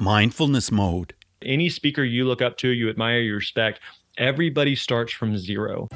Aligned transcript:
mindfulness 0.00 0.72
mode. 0.72 1.12
Any 1.42 1.68
speaker 1.68 2.02
you 2.02 2.24
look 2.24 2.40
up 2.40 2.56
to, 2.58 2.68
you 2.70 2.88
admire, 2.88 3.20
you 3.20 3.34
respect, 3.34 3.80
everybody 4.16 4.74
starts 4.74 5.12
from 5.12 5.36
zero. 5.36 5.88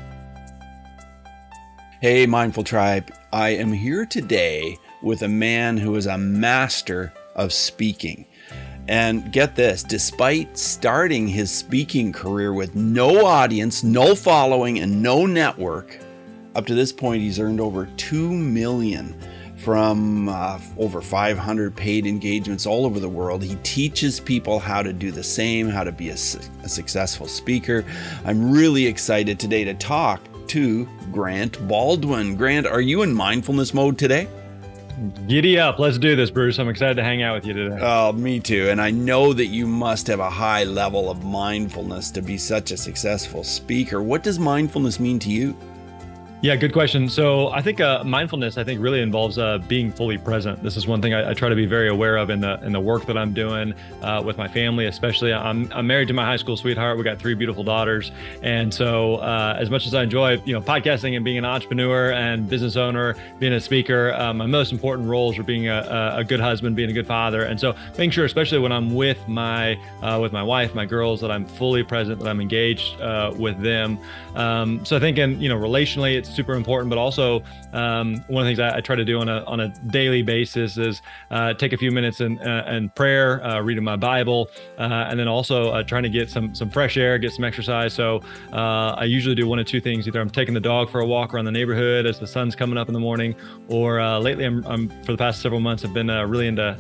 Hey, 2.02 2.26
Mindful 2.26 2.64
Tribe. 2.64 3.10
I 3.32 3.50
am 3.50 3.72
here 3.72 4.04
today 4.04 4.76
with 5.02 5.22
a 5.22 5.28
man 5.28 5.78
who 5.78 5.96
is 5.96 6.04
a 6.04 6.18
master 6.18 7.14
of 7.34 7.50
speaking. 7.50 8.26
And 8.88 9.32
get 9.32 9.56
this 9.56 9.82
despite 9.82 10.58
starting 10.58 11.26
his 11.26 11.50
speaking 11.50 12.12
career 12.12 12.52
with 12.52 12.74
no 12.74 13.24
audience, 13.24 13.82
no 13.82 14.14
following, 14.14 14.80
and 14.80 15.02
no 15.02 15.24
network, 15.24 15.98
up 16.54 16.66
to 16.66 16.74
this 16.74 16.92
point, 16.92 17.22
he's 17.22 17.40
earned 17.40 17.60
over 17.60 17.86
2 17.96 18.30
million 18.30 19.18
from 19.64 20.28
uh, 20.28 20.60
over 20.76 21.00
500 21.00 21.74
paid 21.74 22.06
engagements 22.06 22.66
all 22.66 22.84
over 22.84 23.00
the 23.00 23.08
world. 23.08 23.42
He 23.42 23.54
teaches 23.62 24.20
people 24.20 24.58
how 24.58 24.82
to 24.82 24.92
do 24.92 25.10
the 25.10 25.22
same, 25.22 25.68
how 25.68 25.84
to 25.84 25.92
be 25.92 26.10
a, 26.10 26.16
su- 26.16 26.40
a 26.62 26.68
successful 26.68 27.26
speaker. 27.26 27.82
I'm 28.26 28.52
really 28.52 28.86
excited 28.86 29.40
today 29.40 29.64
to 29.64 29.72
talk 29.72 30.20
to 30.48 30.86
Grant 31.10 31.66
Baldwin. 31.66 32.36
Grant, 32.36 32.66
are 32.66 32.82
you 32.82 33.00
in 33.02 33.14
mindfulness 33.14 33.72
mode 33.72 33.96
today? 33.96 34.28
Giddy 35.26 35.58
up. 35.58 35.78
Let's 35.78 35.98
do 35.98 36.14
this, 36.14 36.30
Bruce. 36.30 36.58
I'm 36.58 36.68
excited 36.68 36.96
to 36.96 37.02
hang 37.02 37.22
out 37.22 37.34
with 37.34 37.46
you 37.46 37.54
today. 37.54 37.78
Oh, 37.80 38.12
me 38.12 38.40
too. 38.40 38.68
And 38.68 38.80
I 38.80 38.90
know 38.90 39.32
that 39.32 39.46
you 39.46 39.66
must 39.66 40.06
have 40.08 40.20
a 40.20 40.30
high 40.30 40.64
level 40.64 41.10
of 41.10 41.24
mindfulness 41.24 42.10
to 42.12 42.20
be 42.20 42.36
such 42.36 42.70
a 42.70 42.76
successful 42.76 43.42
speaker. 43.42 44.02
What 44.02 44.22
does 44.22 44.38
mindfulness 44.38 45.00
mean 45.00 45.18
to 45.20 45.30
you? 45.30 45.56
Yeah, 46.44 46.56
good 46.56 46.74
question. 46.74 47.08
So 47.08 47.48
I 47.48 47.62
think 47.62 47.80
uh, 47.80 48.04
mindfulness, 48.04 48.58
I 48.58 48.64
think, 48.64 48.78
really 48.78 49.00
involves 49.00 49.38
uh, 49.38 49.56
being 49.66 49.90
fully 49.90 50.18
present. 50.18 50.62
This 50.62 50.76
is 50.76 50.86
one 50.86 51.00
thing 51.00 51.14
I, 51.14 51.30
I, 51.30 51.32
try 51.32 51.48
to 51.48 51.54
be 51.54 51.64
very 51.64 51.88
aware 51.88 52.18
of 52.18 52.28
in 52.28 52.40
the 52.40 52.62
in 52.62 52.70
the 52.70 52.80
work 52.80 53.06
that 53.06 53.16
I'm 53.16 53.32
doing 53.32 53.72
uh, 54.02 54.22
with 54.22 54.36
my 54.36 54.46
family, 54.46 54.84
especially. 54.84 55.32
I'm, 55.32 55.72
I'm 55.72 55.86
married 55.86 56.08
to 56.08 56.12
my 56.12 56.26
high 56.26 56.36
school 56.36 56.58
sweetheart. 56.58 56.98
We 56.98 57.02
got 57.02 57.18
three 57.18 57.32
beautiful 57.32 57.64
daughters, 57.64 58.12
and 58.42 58.74
so 58.74 59.14
uh, 59.14 59.56
as 59.58 59.70
much 59.70 59.86
as 59.86 59.94
I 59.94 60.02
enjoy, 60.02 60.38
you 60.44 60.52
know, 60.52 60.60
podcasting 60.60 61.16
and 61.16 61.24
being 61.24 61.38
an 61.38 61.46
entrepreneur 61.46 62.12
and 62.12 62.46
business 62.46 62.76
owner, 62.76 63.16
being 63.38 63.54
a 63.54 63.60
speaker, 63.60 64.12
uh, 64.12 64.34
my 64.34 64.44
most 64.44 64.70
important 64.70 65.08
roles 65.08 65.38
are 65.38 65.44
being 65.44 65.68
a, 65.68 66.12
a, 66.18 66.24
good 66.24 66.40
husband, 66.40 66.76
being 66.76 66.90
a 66.90 66.92
good 66.92 67.06
father, 67.06 67.44
and 67.44 67.58
so 67.58 67.74
making 67.92 68.10
sure, 68.10 68.26
especially 68.26 68.58
when 68.58 68.70
I'm 68.70 68.94
with 68.94 69.26
my 69.28 69.78
uh, 70.02 70.18
with 70.20 70.34
my 70.34 70.42
wife, 70.42 70.74
my 70.74 70.84
girls, 70.84 71.22
that 71.22 71.30
I'm 71.30 71.46
fully 71.46 71.82
present, 71.82 72.18
that 72.18 72.28
I'm 72.28 72.42
engaged 72.42 73.00
with 73.38 73.58
them. 73.62 73.98
Um, 74.34 74.84
so 74.84 74.94
I 74.96 75.00
think, 75.00 75.16
in 75.16 75.40
you 75.40 75.48
know, 75.48 75.56
relationally, 75.56 76.16
it's 76.16 76.33
super 76.34 76.54
important. 76.54 76.90
But 76.90 76.98
also, 76.98 77.42
um, 77.72 78.24
one 78.28 78.42
of 78.42 78.46
the 78.46 78.54
things 78.54 78.60
I, 78.60 78.78
I, 78.78 78.80
try 78.80 78.96
to 78.96 79.04
do 79.04 79.20
on 79.20 79.28
a 79.28 79.44
on 79.44 79.60
a 79.60 79.68
daily 79.90 80.22
basis 80.22 80.76
is 80.76 81.02
uh, 81.30 81.54
take 81.54 81.72
a 81.72 81.76
few 81.76 81.90
minutes 81.90 82.20
in 82.20 82.38
uh, 82.40 82.64
in 82.70 82.88
prayer, 82.90 83.44
uh, 83.44 83.60
reading 83.60 83.84
my 83.84 83.96
Bible, 83.96 84.50
uh, 84.78 85.06
and 85.08 85.18
then 85.18 85.28
also 85.28 85.70
uh, 85.70 85.82
trying 85.82 86.02
to 86.02 86.08
get 86.08 86.30
some 86.30 86.54
some 86.54 86.70
fresh 86.70 86.96
air, 86.96 87.18
get 87.18 87.32
some 87.32 87.44
exercise. 87.44 87.92
So 87.92 88.20
I 88.52 89.04
usually 89.04 89.34
do 89.34 89.46
one 89.46 89.58
of 89.58 89.66
two 89.66 89.80
things: 89.80 90.06
either 90.06 90.20
I'm 90.20 90.30
taking 90.30 90.54
the 90.54 90.60
dog 90.60 90.90
for 90.90 91.00
a 91.00 91.06
walk 91.06 91.34
around 91.34 91.44
the 91.44 91.52
neighborhood 91.52 92.06
as 92.06 92.18
the 92.18 92.26
sun's 92.26 92.54
coming 92.54 92.78
up 92.78 92.88
in 92.88 92.94
the 92.94 93.00
morning, 93.00 93.34
or 93.68 94.00
lately 94.18 94.44
I'm, 94.44 94.64
I'm, 94.66 94.88
for 95.04 95.12
the 95.12 95.18
past 95.18 95.42
several 95.42 95.60
months 95.60 95.84
I've 95.84 95.94
been 95.94 96.08
really 96.08 96.48
into 96.48 96.76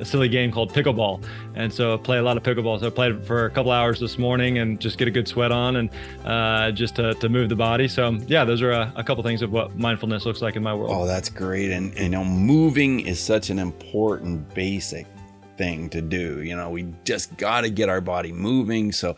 a 0.00 0.04
silly 0.04 0.28
game 0.28 0.52
called 0.52 0.72
pickleball, 0.72 1.24
and 1.54 1.72
so 1.72 1.94
I 1.94 1.96
play 1.96 2.18
a 2.18 2.22
lot 2.22 2.36
of 2.36 2.42
pickleball. 2.42 2.80
So 2.80 2.86
I 2.86 2.90
played 2.90 3.24
for 3.26 3.46
a 3.46 3.50
couple 3.50 3.72
hours 3.72 4.00
this 4.00 4.18
morning 4.18 4.58
and 4.58 4.80
just 4.80 4.98
get 4.98 5.08
a 5.08 5.10
good 5.10 5.28
sweat 5.28 5.52
on 5.52 5.76
and 5.76 6.76
just 6.76 6.96
to, 6.96 7.14
to 7.14 7.28
move 7.28 7.48
the 7.48 7.56
body. 7.56 7.88
So 7.88 8.10
yeah, 8.26 8.44
those 8.44 8.62
are 8.62 8.85
a, 8.94 9.04
couple 9.04 9.22
things 9.22 9.42
of 9.42 9.52
what 9.52 9.76
mindfulness 9.76 10.26
looks 10.26 10.42
like 10.42 10.56
in 10.56 10.62
my 10.62 10.74
world. 10.74 10.90
Oh, 10.92 11.06
that's 11.06 11.28
great. 11.28 11.70
And 11.70 11.96
you 11.98 12.08
know, 12.08 12.24
moving 12.24 13.00
is 13.00 13.20
such 13.20 13.50
an 13.50 13.58
important 13.58 14.54
basic 14.54 15.06
thing 15.56 15.88
to 15.90 16.00
do. 16.00 16.42
You 16.42 16.56
know, 16.56 16.70
we 16.70 16.92
just 17.04 17.36
got 17.36 17.62
to 17.62 17.70
get 17.70 17.88
our 17.88 18.00
body 18.00 18.32
moving. 18.32 18.92
So 18.92 19.16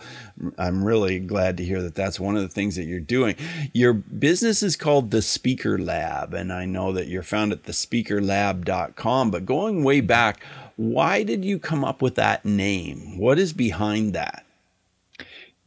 I'm 0.56 0.84
really 0.84 1.18
glad 1.18 1.56
to 1.58 1.64
hear 1.64 1.82
that 1.82 1.94
that's 1.94 2.20
one 2.20 2.36
of 2.36 2.42
the 2.42 2.48
things 2.48 2.76
that 2.76 2.84
you're 2.84 3.00
doing. 3.00 3.36
Your 3.72 3.92
business 3.92 4.62
is 4.62 4.76
called 4.76 5.10
The 5.10 5.22
Speaker 5.22 5.78
Lab, 5.78 6.34
and 6.34 6.52
I 6.52 6.64
know 6.64 6.92
that 6.92 7.08
you're 7.08 7.22
found 7.22 7.52
at 7.52 7.64
thespeakerlab.com. 7.64 9.30
But 9.30 9.46
going 9.46 9.84
way 9.84 10.00
back, 10.00 10.42
why 10.76 11.22
did 11.22 11.44
you 11.44 11.58
come 11.58 11.84
up 11.84 12.00
with 12.00 12.14
that 12.16 12.44
name? 12.44 13.18
What 13.18 13.38
is 13.38 13.52
behind 13.52 14.14
that? 14.14 14.44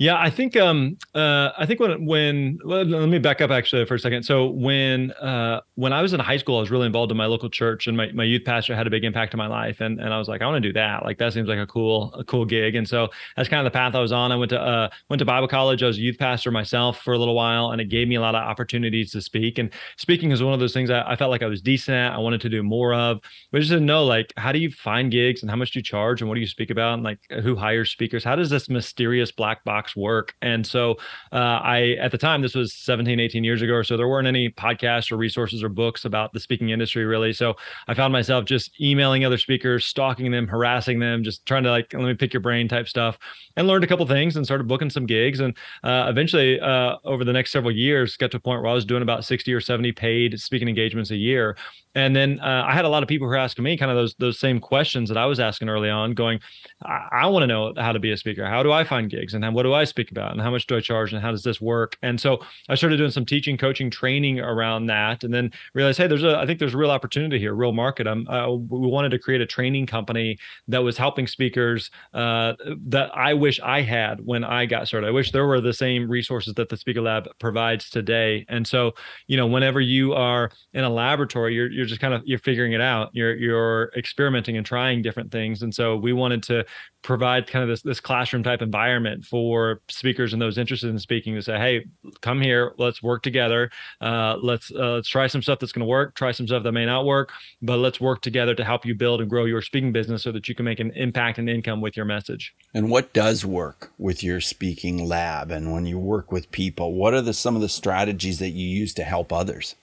Yeah, 0.01 0.19
I 0.19 0.31
think 0.31 0.57
um 0.57 0.97
uh 1.13 1.51
I 1.59 1.67
think 1.67 1.79
when 1.79 2.07
when 2.07 2.57
let 2.63 2.87
me 2.87 3.19
back 3.19 3.39
up 3.39 3.51
actually 3.51 3.85
for 3.85 3.93
a 3.93 3.99
second. 3.99 4.23
So 4.23 4.49
when 4.49 5.11
uh 5.11 5.61
when 5.75 5.93
I 5.93 6.01
was 6.01 6.13
in 6.13 6.19
high 6.19 6.37
school, 6.37 6.57
I 6.57 6.59
was 6.61 6.71
really 6.71 6.87
involved 6.87 7.11
in 7.11 7.17
my 7.19 7.27
local 7.27 7.51
church 7.51 7.85
and 7.85 7.95
my, 7.95 8.11
my 8.11 8.23
youth 8.23 8.43
pastor 8.43 8.75
had 8.75 8.87
a 8.87 8.89
big 8.89 9.03
impact 9.03 9.35
on 9.35 9.37
my 9.37 9.45
life. 9.45 9.79
And 9.79 10.01
and 10.01 10.11
I 10.11 10.17
was 10.17 10.27
like, 10.27 10.41
I 10.41 10.47
want 10.47 10.63
to 10.63 10.67
do 10.67 10.73
that. 10.73 11.05
Like 11.05 11.19
that 11.19 11.33
seems 11.33 11.47
like 11.47 11.59
a 11.59 11.67
cool, 11.67 12.11
a 12.15 12.23
cool 12.23 12.45
gig. 12.45 12.73
And 12.73 12.89
so 12.89 13.09
that's 13.37 13.47
kind 13.47 13.59
of 13.59 13.71
the 13.71 13.77
path 13.77 13.93
I 13.93 13.99
was 13.99 14.11
on. 14.11 14.31
I 14.31 14.37
went 14.37 14.49
to 14.49 14.59
uh 14.59 14.89
went 15.09 15.19
to 15.19 15.25
Bible 15.25 15.47
college. 15.47 15.83
I 15.83 15.85
was 15.85 15.99
a 15.99 16.01
youth 16.01 16.17
pastor 16.17 16.49
myself 16.49 17.03
for 17.03 17.13
a 17.13 17.19
little 17.19 17.35
while, 17.35 17.69
and 17.69 17.79
it 17.79 17.89
gave 17.89 18.07
me 18.07 18.15
a 18.15 18.21
lot 18.21 18.33
of 18.33 18.41
opportunities 18.41 19.11
to 19.11 19.21
speak. 19.21 19.59
And 19.59 19.69
speaking 19.97 20.31
is 20.31 20.41
one 20.41 20.55
of 20.55 20.59
those 20.59 20.73
things 20.73 20.89
I, 20.89 21.03
I 21.11 21.15
felt 21.15 21.29
like 21.29 21.43
I 21.43 21.47
was 21.47 21.61
decent 21.61 21.93
at. 21.95 22.13
I 22.13 22.17
wanted 22.17 22.41
to 22.41 22.49
do 22.49 22.63
more 22.63 22.95
of, 22.95 23.19
but 23.51 23.57
I 23.57 23.59
just 23.59 23.69
didn't 23.69 23.85
know 23.85 24.03
like 24.03 24.33
how 24.35 24.51
do 24.51 24.57
you 24.57 24.71
find 24.71 25.11
gigs 25.11 25.43
and 25.43 25.51
how 25.51 25.57
much 25.57 25.73
do 25.73 25.77
you 25.77 25.83
charge 25.83 26.21
and 26.23 26.27
what 26.27 26.33
do 26.33 26.41
you 26.41 26.47
speak 26.47 26.71
about 26.71 26.95
and 26.95 27.03
like 27.03 27.19
who 27.43 27.55
hires 27.55 27.91
speakers? 27.91 28.23
How 28.23 28.35
does 28.35 28.49
this 28.49 28.67
mysterious 28.67 29.31
black 29.31 29.63
box 29.63 29.90
work. 29.95 30.35
And 30.41 30.65
so 30.65 30.97
uh, 31.31 31.59
I, 31.63 31.97
at 31.99 32.11
the 32.11 32.17
time, 32.17 32.41
this 32.41 32.55
was 32.55 32.73
17, 32.73 33.19
18 33.19 33.43
years 33.43 33.61
ago 33.61 33.73
or 33.73 33.83
so, 33.83 33.97
there 33.97 34.07
weren't 34.07 34.27
any 34.27 34.49
podcasts 34.49 35.11
or 35.11 35.17
resources 35.17 35.63
or 35.63 35.69
books 35.69 36.05
about 36.05 36.33
the 36.33 36.39
speaking 36.39 36.69
industry 36.69 37.05
really. 37.05 37.33
So 37.33 37.55
I 37.87 37.93
found 37.93 38.13
myself 38.13 38.45
just 38.45 38.79
emailing 38.79 39.25
other 39.25 39.37
speakers, 39.37 39.85
stalking 39.85 40.31
them, 40.31 40.47
harassing 40.47 40.99
them, 40.99 41.23
just 41.23 41.45
trying 41.45 41.63
to 41.63 41.71
like, 41.71 41.93
let 41.93 42.03
me 42.03 42.13
pick 42.13 42.33
your 42.33 42.41
brain 42.41 42.67
type 42.67 42.87
stuff 42.87 43.17
and 43.55 43.67
learned 43.67 43.83
a 43.83 43.87
couple 43.87 44.05
things 44.05 44.35
and 44.35 44.45
started 44.45 44.67
booking 44.67 44.89
some 44.89 45.05
gigs. 45.05 45.39
And 45.39 45.55
uh, 45.83 46.07
eventually, 46.09 46.59
uh, 46.59 46.97
over 47.03 47.23
the 47.23 47.33
next 47.33 47.51
several 47.51 47.71
years, 47.71 48.17
got 48.17 48.31
to 48.31 48.37
a 48.37 48.39
point 48.39 48.61
where 48.61 48.71
I 48.71 48.73
was 48.73 48.85
doing 48.85 49.01
about 49.01 49.25
60 49.25 49.53
or 49.53 49.61
70 49.61 49.91
paid 49.91 50.39
speaking 50.39 50.67
engagements 50.67 51.11
a 51.11 51.15
year. 51.15 51.57
And 51.93 52.15
then 52.15 52.39
uh, 52.39 52.63
I 52.65 52.73
had 52.73 52.85
a 52.85 52.89
lot 52.89 53.03
of 53.03 53.09
people 53.09 53.27
who 53.27 53.31
were 53.31 53.37
asking 53.37 53.63
me 53.63 53.77
kind 53.77 53.91
of 53.91 53.97
those 53.97 54.15
those 54.15 54.39
same 54.39 54.59
questions 54.59 55.09
that 55.09 55.17
I 55.17 55.25
was 55.25 55.39
asking 55.39 55.67
early 55.67 55.89
on, 55.89 56.13
going, 56.13 56.39
I, 56.83 57.07
I 57.11 57.27
want 57.27 57.43
to 57.43 57.47
know 57.47 57.73
how 57.77 57.91
to 57.91 57.99
be 57.99 58.11
a 58.11 58.17
speaker. 58.17 58.45
How 58.45 58.63
do 58.63 58.71
I 58.71 58.85
find 58.85 59.09
gigs, 59.09 59.33
and 59.33 59.43
then 59.43 59.53
what 59.53 59.63
do 59.63 59.70
I 59.73 59.85
speak 59.85 60.11
about, 60.11 60.31
and 60.31 60.41
how 60.41 60.51
much 60.51 60.67
do 60.67 60.75
I 60.75 60.79
charge, 60.79 61.13
and 61.13 61.21
how 61.21 61.31
does 61.31 61.43
this 61.43 61.61
work? 61.61 61.97
And 62.01 62.19
so 62.19 62.39
I 62.69 62.75
started 62.75 62.97
doing 62.97 63.11
some 63.11 63.25
teaching, 63.25 63.57
coaching, 63.57 63.89
training 63.89 64.39
around 64.39 64.87
that, 64.87 65.23
and 65.23 65.33
then 65.33 65.51
realized, 65.73 65.97
hey, 65.97 66.07
there's 66.07 66.23
a 66.23 66.37
I 66.37 66.45
think 66.45 66.59
there's 66.59 66.73
a 66.73 66.77
real 66.77 66.91
opportunity 66.91 67.39
here, 67.39 67.53
real 67.53 67.71
market. 67.71 68.07
I'm, 68.07 68.25
we 68.69 68.87
wanted 68.87 69.09
to 69.09 69.19
create 69.19 69.41
a 69.41 69.45
training 69.45 69.85
company 69.85 70.37
that 70.67 70.83
was 70.83 70.97
helping 70.97 71.27
speakers 71.27 71.91
uh, 72.13 72.53
that 72.87 73.09
I 73.15 73.33
wish 73.33 73.59
I 73.61 73.81
had 73.81 74.25
when 74.25 74.43
I 74.43 74.65
got 74.65 74.87
started. 74.87 75.07
I 75.07 75.11
wish 75.11 75.31
there 75.31 75.47
were 75.47 75.61
the 75.61 75.73
same 75.73 76.09
resources 76.09 76.53
that 76.55 76.69
the 76.69 76.77
Speaker 76.77 77.01
Lab 77.01 77.27
provides 77.39 77.89
today. 77.89 78.45
And 78.49 78.67
so, 78.67 78.93
you 79.27 79.37
know, 79.37 79.47
whenever 79.47 79.81
you 79.81 80.13
are 80.13 80.51
in 80.73 80.83
a 80.83 80.89
laboratory, 80.89 81.53
you're, 81.55 81.71
you're 81.71 81.85
just 81.85 82.01
kind 82.01 82.13
of 82.13 82.21
you're 82.25 82.39
figuring 82.39 82.73
it 82.73 82.81
out. 82.81 83.09
You're 83.13 83.35
you're 83.35 83.91
experimenting 83.95 84.57
and 84.57 84.65
trying 84.65 85.01
different 85.01 85.31
things. 85.31 85.61
And 85.63 85.73
so 85.73 85.95
we 85.95 86.13
wanted 86.13 86.43
to 86.43 86.65
provide 87.03 87.47
kind 87.47 87.63
of 87.63 87.69
this 87.69 87.81
this 87.81 87.99
classroom 87.99 88.43
type 88.43 88.61
environment 88.61 89.25
for 89.25 89.60
speakers 89.89 90.33
and 90.33 90.41
those 90.41 90.57
interested 90.57 90.89
in 90.89 90.99
speaking 90.99 91.35
to 91.35 91.41
say, 91.41 91.57
hey, 91.57 91.85
come 92.21 92.41
here, 92.41 92.73
let's 92.77 93.01
work 93.01 93.23
together. 93.23 93.69
Uh, 93.99 94.37
let's 94.41 94.71
uh, 94.71 94.93
let's 94.95 95.09
try 95.09 95.27
some 95.27 95.41
stuff 95.41 95.59
that's 95.59 95.71
going 95.71 95.85
to 95.85 95.89
work, 95.89 96.15
try 96.15 96.31
some 96.31 96.47
stuff 96.47 96.63
that 96.63 96.71
may 96.71 96.85
not 96.85 97.05
work, 97.05 97.31
but 97.61 97.77
let's 97.77 97.99
work 97.99 98.21
together 98.21 98.55
to 98.55 98.63
help 98.63 98.85
you 98.85 98.95
build 98.95 99.21
and 99.21 99.29
grow 99.29 99.45
your 99.45 99.61
speaking 99.61 99.91
business 99.91 100.23
so 100.23 100.31
that 100.31 100.47
you 100.47 100.55
can 100.55 100.65
make 100.65 100.79
an 100.79 100.91
impact 100.91 101.37
and 101.37 101.49
income 101.49 101.81
with 101.81 101.95
your 101.95 102.05
message. 102.05 102.53
And 102.73 102.89
what 102.89 103.13
does 103.13 103.45
work 103.45 103.91
with 103.97 104.23
your 104.23 104.41
speaking 104.41 105.07
lab 105.07 105.51
and 105.51 105.71
when 105.71 105.85
you 105.85 105.97
work 105.97 106.31
with 106.31 106.51
people? 106.51 106.93
What 106.93 107.13
are 107.13 107.21
the 107.21 107.33
some 107.33 107.55
of 107.55 107.61
the 107.61 107.69
strategies 107.69 108.39
that 108.39 108.51
you 108.51 108.67
use 108.67 108.93
to 108.95 109.03
help 109.03 109.31
others? 109.31 109.75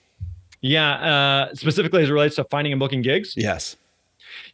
Yeah, 0.61 0.91
uh, 1.49 1.55
specifically 1.55 2.03
as 2.03 2.09
it 2.09 2.13
relates 2.13 2.35
to 2.35 2.43
finding 2.45 2.73
and 2.73 2.79
booking 2.79 3.01
gigs. 3.01 3.33
Yes. 3.37 3.77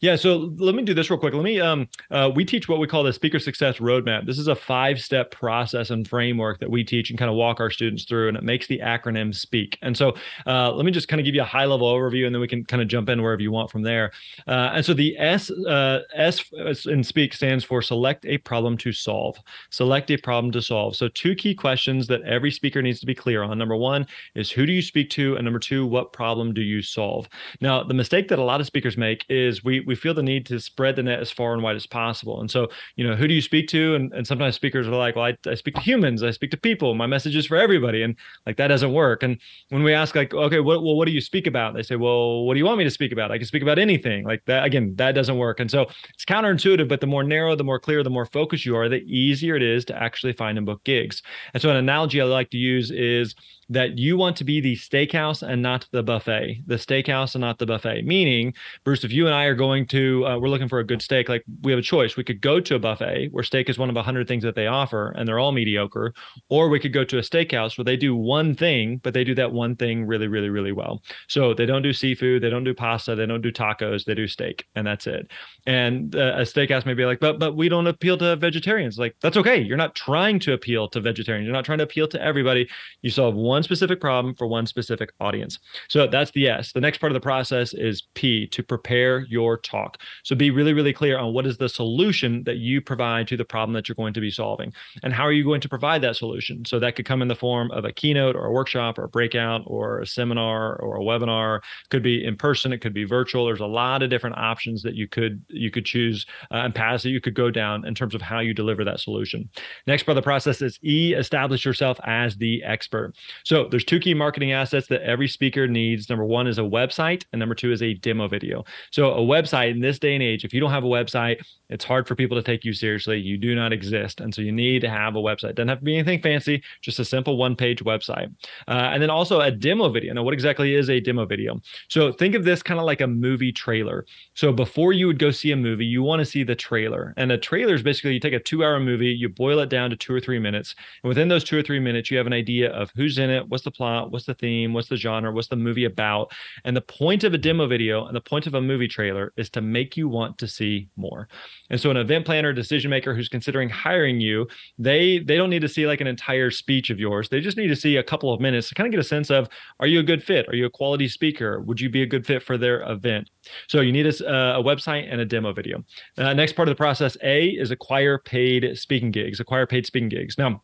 Yeah, 0.05 0.17
so 0.17 0.53
let 0.57 0.75
me 0.75 0.83
do 0.83 0.93
this 0.93 1.09
real 1.09 1.17
quick. 1.17 1.33
Let 1.33 1.43
me 1.43 1.59
um 1.59 1.87
uh, 2.11 2.29
we 2.33 2.45
teach 2.45 2.69
what 2.69 2.79
we 2.79 2.85
call 2.85 3.01
the 3.01 3.11
speaker 3.11 3.39
success 3.39 3.77
roadmap. 3.77 4.27
This 4.27 4.37
is 4.37 4.47
a 4.47 4.55
five-step 4.55 5.31
process 5.31 5.89
and 5.89 6.07
framework 6.07 6.59
that 6.59 6.69
we 6.69 6.83
teach 6.83 7.09
and 7.09 7.17
kind 7.17 7.31
of 7.31 7.35
walk 7.35 7.59
our 7.59 7.71
students 7.71 8.03
through 8.03 8.27
and 8.27 8.37
it 8.37 8.43
makes 8.43 8.67
the 8.67 8.77
acronym 8.77 9.33
speak. 9.33 9.79
And 9.81 9.97
so 9.97 10.13
uh, 10.45 10.71
let 10.73 10.85
me 10.85 10.91
just 10.91 11.07
kind 11.07 11.19
of 11.19 11.25
give 11.25 11.33
you 11.33 11.41
a 11.41 11.45
high-level 11.45 11.91
overview 11.91 12.27
and 12.27 12.35
then 12.35 12.39
we 12.39 12.47
can 12.47 12.63
kind 12.65 12.83
of 12.83 12.87
jump 12.87 13.09
in 13.09 13.23
wherever 13.23 13.41
you 13.41 13.51
want 13.51 13.71
from 13.71 13.81
there. 13.81 14.11
Uh, 14.47 14.73
and 14.75 14.85
so 14.85 14.93
the 14.93 15.17
S 15.17 15.49
uh, 15.49 16.01
S 16.13 16.51
in 16.85 17.03
speak 17.03 17.33
stands 17.33 17.63
for 17.63 17.81
select 17.81 18.27
a 18.27 18.37
problem 18.37 18.77
to 18.77 18.91
solve. 18.91 19.39
Select 19.71 20.11
a 20.11 20.17
problem 20.17 20.51
to 20.51 20.61
solve. 20.61 20.95
So 20.95 21.07
two 21.07 21.33
key 21.33 21.55
questions 21.55 22.05
that 22.09 22.21
every 22.21 22.51
speaker 22.51 22.83
needs 22.83 22.99
to 22.99 23.07
be 23.07 23.15
clear 23.15 23.41
on. 23.41 23.57
Number 23.57 23.75
1 23.75 24.05
is 24.35 24.51
who 24.51 24.67
do 24.67 24.71
you 24.71 24.83
speak 24.83 25.09
to 25.11 25.35
and 25.35 25.45
number 25.45 25.57
2 25.57 25.87
what 25.87 26.13
problem 26.13 26.53
do 26.53 26.61
you 26.61 26.83
solve? 26.83 27.27
Now, 27.59 27.81
the 27.81 27.95
mistake 27.95 28.27
that 28.27 28.37
a 28.37 28.43
lot 28.43 28.61
of 28.61 28.67
speakers 28.67 28.97
make 28.97 29.25
is 29.29 29.63
we 29.63 29.79
we 29.79 29.94
we 29.95 29.99
feel 30.01 30.13
the 30.13 30.21
need 30.21 30.45
to 30.47 30.59
spread 30.59 30.97
the 30.97 31.03
net 31.03 31.19
as 31.19 31.31
far 31.31 31.53
and 31.53 31.63
wide 31.63 31.77
as 31.77 31.87
possible. 31.87 32.41
And 32.41 32.51
so, 32.51 32.67
you 32.97 33.07
know, 33.07 33.15
who 33.15 33.29
do 33.29 33.33
you 33.33 33.41
speak 33.41 33.69
to? 33.69 33.95
And, 33.95 34.11
and 34.11 34.27
sometimes 34.27 34.55
speakers 34.55 34.87
are 34.87 34.91
like, 34.91 35.15
well, 35.15 35.25
I, 35.25 35.37
I 35.49 35.55
speak 35.55 35.75
to 35.75 35.81
humans, 35.81 36.21
I 36.21 36.31
speak 36.31 36.51
to 36.51 36.57
people. 36.57 36.95
My 36.95 37.07
message 37.07 37.35
is 37.35 37.45
for 37.45 37.55
everybody, 37.55 38.03
and 38.03 38.15
like 38.45 38.57
that 38.57 38.67
doesn't 38.67 38.91
work. 38.91 39.23
And 39.23 39.37
when 39.69 39.83
we 39.83 39.93
ask, 39.93 40.15
like, 40.15 40.33
okay, 40.33 40.59
what 40.59 40.83
well, 40.83 40.97
what 40.97 41.05
do 41.05 41.13
you 41.13 41.21
speak 41.21 41.47
about? 41.47 41.73
They 41.73 41.83
say, 41.83 41.95
well, 41.95 42.43
what 42.43 42.55
do 42.55 42.57
you 42.57 42.65
want 42.65 42.77
me 42.77 42.83
to 42.83 42.91
speak 42.91 43.13
about? 43.13 43.31
I 43.31 43.37
can 43.37 43.47
speak 43.47 43.63
about 43.63 43.79
anything. 43.79 44.25
Like 44.25 44.43
that 44.45 44.65
again, 44.65 44.95
that 44.97 45.13
doesn't 45.13 45.37
work. 45.37 45.59
And 45.61 45.71
so 45.71 45.87
it's 46.13 46.25
counterintuitive, 46.25 46.89
but 46.89 46.99
the 46.99 47.07
more 47.07 47.23
narrow, 47.23 47.55
the 47.55 47.63
more 47.63 47.79
clear, 47.79 48.03
the 48.03 48.09
more 48.09 48.25
focused 48.25 48.65
you 48.65 48.75
are, 48.75 48.89
the 48.89 49.03
easier 49.05 49.55
it 49.55 49.63
is 49.63 49.85
to 49.85 49.95
actually 49.95 50.33
find 50.33 50.57
and 50.57 50.65
book 50.65 50.83
gigs. 50.83 51.21
And 51.53 51.61
so 51.61 51.69
an 51.69 51.77
analogy 51.77 52.19
I 52.21 52.25
like 52.25 52.49
to 52.51 52.57
use 52.57 52.91
is 52.91 53.35
that 53.69 53.97
you 53.97 54.17
want 54.17 54.35
to 54.37 54.43
be 54.43 54.61
the 54.61 54.75
steakhouse 54.75 55.41
and 55.41 55.61
not 55.61 55.87
the 55.91 56.03
buffet, 56.03 56.61
the 56.67 56.75
steakhouse 56.75 57.35
and 57.35 57.41
not 57.41 57.57
the 57.57 57.65
buffet. 57.65 58.03
Meaning, 58.05 58.53
Bruce, 58.83 59.03
if 59.03 59.11
you 59.11 59.25
and 59.25 59.35
I 59.35 59.45
are 59.45 59.55
going 59.55 59.87
to, 59.87 60.25
uh, 60.25 60.37
we're 60.37 60.49
looking 60.49 60.69
for 60.69 60.79
a 60.79 60.83
good 60.83 61.01
steak, 61.01 61.29
like 61.29 61.43
we 61.61 61.71
have 61.71 61.79
a 61.79 61.83
choice. 61.83 62.15
We 62.15 62.23
could 62.23 62.41
go 62.41 62.59
to 62.59 62.75
a 62.75 62.79
buffet 62.79 63.29
where 63.31 63.43
steak 63.43 63.69
is 63.69 63.77
one 63.77 63.89
of 63.89 63.97
a 63.97 64.03
hundred 64.03 64.27
things 64.27 64.43
that 64.43 64.55
they 64.55 64.67
offer 64.67 65.11
and 65.11 65.27
they're 65.27 65.39
all 65.39 65.51
mediocre, 65.51 66.13
or 66.49 66.69
we 66.69 66.79
could 66.79 66.93
go 66.93 67.03
to 67.03 67.17
a 67.17 67.21
steakhouse 67.21 67.77
where 67.77 67.85
they 67.85 67.97
do 67.97 68.15
one 68.15 68.55
thing, 68.55 68.97
but 69.03 69.13
they 69.13 69.23
do 69.23 69.35
that 69.35 69.51
one 69.51 69.75
thing 69.75 70.05
really, 70.05 70.27
really, 70.27 70.49
really 70.49 70.71
well. 70.71 71.01
So 71.27 71.53
they 71.53 71.65
don't 71.65 71.81
do 71.81 71.93
seafood, 71.93 72.43
they 72.43 72.49
don't 72.49 72.63
do 72.63 72.73
pasta, 72.73 73.15
they 73.15 73.25
don't 73.25 73.41
do 73.41 73.51
tacos, 73.51 74.05
they 74.05 74.13
do 74.13 74.27
steak, 74.27 74.65
and 74.75 74.85
that's 74.85 75.07
it. 75.07 75.31
And 75.65 76.15
uh, 76.15 76.35
a 76.37 76.41
steakhouse 76.41 76.85
may 76.85 76.93
be 76.93 77.05
like, 77.05 77.19
but 77.19 77.39
but 77.39 77.55
we 77.55 77.69
don't 77.69 77.87
appeal 77.87 78.17
to 78.19 78.35
vegetarians. 78.35 78.99
Like 78.99 79.15
that's 79.21 79.37
okay. 79.37 79.59
You're 79.61 79.77
not 79.77 79.95
trying 79.95 80.39
to 80.41 80.53
appeal 80.53 80.87
to 80.89 81.01
vegetarians. 81.01 81.45
You're 81.45 81.55
not 81.55 81.65
trying 81.65 81.79
to 81.79 81.83
appeal 81.83 82.07
to 82.09 82.21
everybody. 82.21 82.69
You 83.01 83.09
solve 83.09 83.35
one 83.35 83.54
one 83.55 83.63
specific 83.63 84.01
problem 84.01 84.35
for 84.35 84.47
one 84.47 84.67
specific 84.67 85.13
audience. 85.21 85.59
So 85.87 86.07
that's 86.07 86.31
the 86.31 86.49
S. 86.49 86.73
The 86.73 86.81
next 86.81 86.97
part 86.97 87.11
of 87.11 87.13
the 87.13 87.21
process 87.21 87.73
is 87.73 88.03
P 88.13 88.47
to 88.47 88.61
prepare 88.61 89.19
your 89.29 89.57
talk. 89.57 89.97
So 90.23 90.35
be 90.35 90.51
really, 90.51 90.73
really 90.73 90.91
clear 90.91 91.17
on 91.17 91.33
what 91.33 91.47
is 91.47 91.57
the 91.57 91.69
solution 91.69 92.43
that 92.43 92.57
you 92.57 92.81
provide 92.81 93.29
to 93.29 93.37
the 93.37 93.45
problem 93.45 93.73
that 93.75 93.87
you're 93.87 93.95
going 93.95 94.13
to 94.13 94.19
be 94.19 94.29
solving. 94.29 94.73
And 95.03 95.13
how 95.13 95.23
are 95.23 95.31
you 95.31 95.45
going 95.45 95.61
to 95.61 95.69
provide 95.69 96.01
that 96.01 96.17
solution? 96.17 96.65
So 96.65 96.79
that 96.79 96.97
could 96.97 97.05
come 97.05 97.21
in 97.21 97.29
the 97.29 97.35
form 97.35 97.71
of 97.71 97.85
a 97.85 97.93
keynote 97.93 98.35
or 98.35 98.45
a 98.45 98.51
workshop 98.51 98.99
or 98.99 99.05
a 99.05 99.09
breakout 99.09 99.61
or 99.65 100.01
a 100.01 100.05
seminar 100.05 100.75
or 100.75 100.97
a 100.97 101.03
webinar. 101.09 101.61
Could 101.89 102.03
be 102.03 102.25
in 102.25 102.35
person, 102.35 102.73
it 102.73 102.81
could 102.81 102.93
be 102.93 103.05
virtual. 103.05 103.45
There's 103.45 103.61
a 103.61 103.65
lot 103.65 104.03
of 104.03 104.09
different 104.09 104.37
options 104.37 104.83
that 104.83 104.95
you 104.95 105.07
could 105.07 105.41
you 105.47 105.71
could 105.71 105.85
choose 105.85 106.25
uh, 106.51 106.65
and 106.65 106.75
paths 106.75 107.03
that 107.03 107.11
you 107.11 107.21
could 107.21 107.35
go 107.35 107.49
down 107.49 107.87
in 107.87 107.95
terms 107.95 108.15
of 108.15 108.21
how 108.21 108.39
you 108.41 108.53
deliver 108.53 108.83
that 108.83 108.99
solution. 108.99 109.49
Next 109.87 110.03
part 110.03 110.17
of 110.17 110.21
the 110.21 110.29
process 110.33 110.61
is 110.61 110.77
E, 110.83 111.13
establish 111.13 111.63
yourself 111.63 111.97
as 112.03 112.35
the 112.35 112.61
expert. 112.63 113.13
So 113.45 113.67
there's 113.69 113.85
two 113.85 113.99
key 113.99 114.15
marketing 114.15 114.51
assets 114.51 114.87
that 114.87 115.03
every 115.03 115.27
speaker 115.27 115.67
needs. 115.67 116.09
Number 116.09 116.25
one 116.25 116.47
is 116.47 116.57
a 116.57 116.63
website, 116.63 117.23
and 117.31 117.39
number 117.39 117.55
two 117.55 117.71
is 117.71 117.81
a 117.83 117.93
demo 117.93 118.27
video. 118.27 118.65
So 118.91 119.13
a 119.13 119.19
website 119.19 119.71
in 119.71 119.79
this 119.79 119.99
day 119.99 120.15
and 120.15 120.23
age, 120.23 120.43
if 120.43 120.53
you 120.53 120.59
don't 120.59 120.71
have 120.71 120.83
a 120.83 120.87
website, 120.87 121.37
it's 121.69 121.85
hard 121.85 122.07
for 122.07 122.15
people 122.15 122.37
to 122.37 122.43
take 122.43 122.65
you 122.65 122.73
seriously. 122.73 123.19
You 123.19 123.37
do 123.37 123.55
not 123.55 123.71
exist, 123.71 124.19
and 124.19 124.33
so 124.33 124.41
you 124.41 124.51
need 124.51 124.81
to 124.81 124.89
have 124.89 125.15
a 125.15 125.19
website. 125.19 125.51
It 125.51 125.55
doesn't 125.55 125.69
have 125.69 125.79
to 125.79 125.85
be 125.85 125.95
anything 125.95 126.21
fancy, 126.21 126.63
just 126.81 126.99
a 126.99 127.05
simple 127.05 127.37
one-page 127.37 127.83
website. 127.83 128.33
Uh, 128.67 128.89
and 128.93 129.01
then 129.01 129.09
also 129.09 129.41
a 129.41 129.51
demo 129.51 129.89
video. 129.89 130.13
Now, 130.13 130.23
what 130.23 130.33
exactly 130.33 130.73
is 130.73 130.89
a 130.89 130.99
demo 130.99 131.25
video? 131.25 131.61
So 131.87 132.11
think 132.11 132.33
of 132.33 132.45
this 132.45 132.63
kind 132.63 132.79
of 132.79 132.85
like 132.85 133.01
a 133.01 133.07
movie 133.07 133.51
trailer. 133.51 134.05
So 134.33 134.51
before 134.51 134.93
you 134.93 135.05
would 135.07 135.19
go 135.19 135.31
see 135.31 135.51
a 135.51 135.55
movie, 135.55 135.85
you 135.85 136.01
want 136.01 136.19
to 136.19 136.25
see 136.25 136.43
the 136.43 136.55
trailer, 136.55 137.13
and 137.15 137.31
a 137.31 137.37
trailer 137.37 137.75
is 137.75 137.83
basically 137.83 138.13
you 138.13 138.19
take 138.19 138.33
a 138.33 138.39
two-hour 138.39 138.79
movie, 138.79 139.09
you 139.09 139.29
boil 139.29 139.59
it 139.59 139.69
down 139.69 139.91
to 139.91 139.95
two 139.95 140.13
or 140.13 140.19
three 140.19 140.39
minutes, 140.39 140.73
and 141.03 141.09
within 141.09 141.27
those 141.27 141.43
two 141.43 141.59
or 141.59 141.63
three 141.63 141.79
minutes, 141.79 142.09
you 142.09 142.17
have 142.17 142.27
an 142.27 142.33
idea 142.33 142.71
of 142.71 142.91
who's 142.95 143.19
in 143.19 143.29
it 143.29 143.34
it? 143.35 143.47
What's 143.49 143.63
the 143.63 143.71
plot? 143.71 144.11
What's 144.11 144.25
the 144.25 144.33
theme? 144.33 144.73
What's 144.73 144.89
the 144.89 144.95
genre? 144.95 145.31
What's 145.31 145.49
the 145.49 145.55
movie 145.55 145.85
about? 145.85 146.31
And 146.63 146.75
the 146.75 146.81
point 146.81 147.23
of 147.23 147.33
a 147.33 147.37
demo 147.37 147.67
video 147.67 148.05
and 148.05 148.15
the 148.15 148.21
point 148.21 148.47
of 148.47 148.53
a 148.53 148.61
movie 148.61 148.87
trailer 148.87 149.33
is 149.37 149.49
to 149.51 149.61
make 149.61 149.95
you 149.97 150.07
want 150.07 150.37
to 150.39 150.47
see 150.47 150.89
more. 150.95 151.27
And 151.69 151.79
so 151.79 151.91
an 151.91 151.97
event 151.97 152.25
planner, 152.25 152.53
decision 152.53 152.89
maker 152.89 153.13
who's 153.13 153.29
considering 153.29 153.69
hiring 153.69 154.19
you, 154.19 154.47
they 154.77 155.19
they 155.19 155.37
don't 155.37 155.49
need 155.49 155.61
to 155.61 155.69
see 155.69 155.87
like 155.87 156.01
an 156.01 156.07
entire 156.07 156.51
speech 156.51 156.89
of 156.89 156.99
yours. 156.99 157.29
They 157.29 157.41
just 157.41 157.57
need 157.57 157.67
to 157.67 157.75
see 157.75 157.97
a 157.97 158.03
couple 158.03 158.33
of 158.33 158.39
minutes 158.39 158.69
to 158.69 158.75
kind 158.75 158.87
of 158.87 158.91
get 158.91 158.99
a 158.99 159.03
sense 159.03 159.29
of 159.29 159.47
are 159.79 159.87
you 159.87 159.99
a 159.99 160.03
good 160.03 160.23
fit? 160.23 160.47
Are 160.49 160.55
you 160.55 160.65
a 160.65 160.69
quality 160.69 161.07
speaker? 161.07 161.61
Would 161.61 161.79
you 161.79 161.89
be 161.89 162.01
a 162.01 162.05
good 162.05 162.25
fit 162.25 162.41
for 162.41 162.57
their 162.57 162.81
event? 162.89 163.29
So 163.67 163.81
you 163.81 163.91
need 163.91 164.07
a, 164.07 164.57
a 164.57 164.63
website 164.63 165.07
and 165.11 165.21
a 165.21 165.25
demo 165.25 165.53
video. 165.53 165.83
Uh, 166.17 166.33
next 166.33 166.53
part 166.53 166.67
of 166.67 166.71
the 166.71 166.77
process, 166.77 167.17
A 167.23 167.47
is 167.47 167.71
acquire 167.71 168.17
paid 168.17 168.77
speaking 168.77 169.11
gigs. 169.11 169.39
Acquire 169.39 169.67
paid 169.67 169.85
speaking 169.85 170.09
gigs. 170.09 170.37
Now 170.37 170.63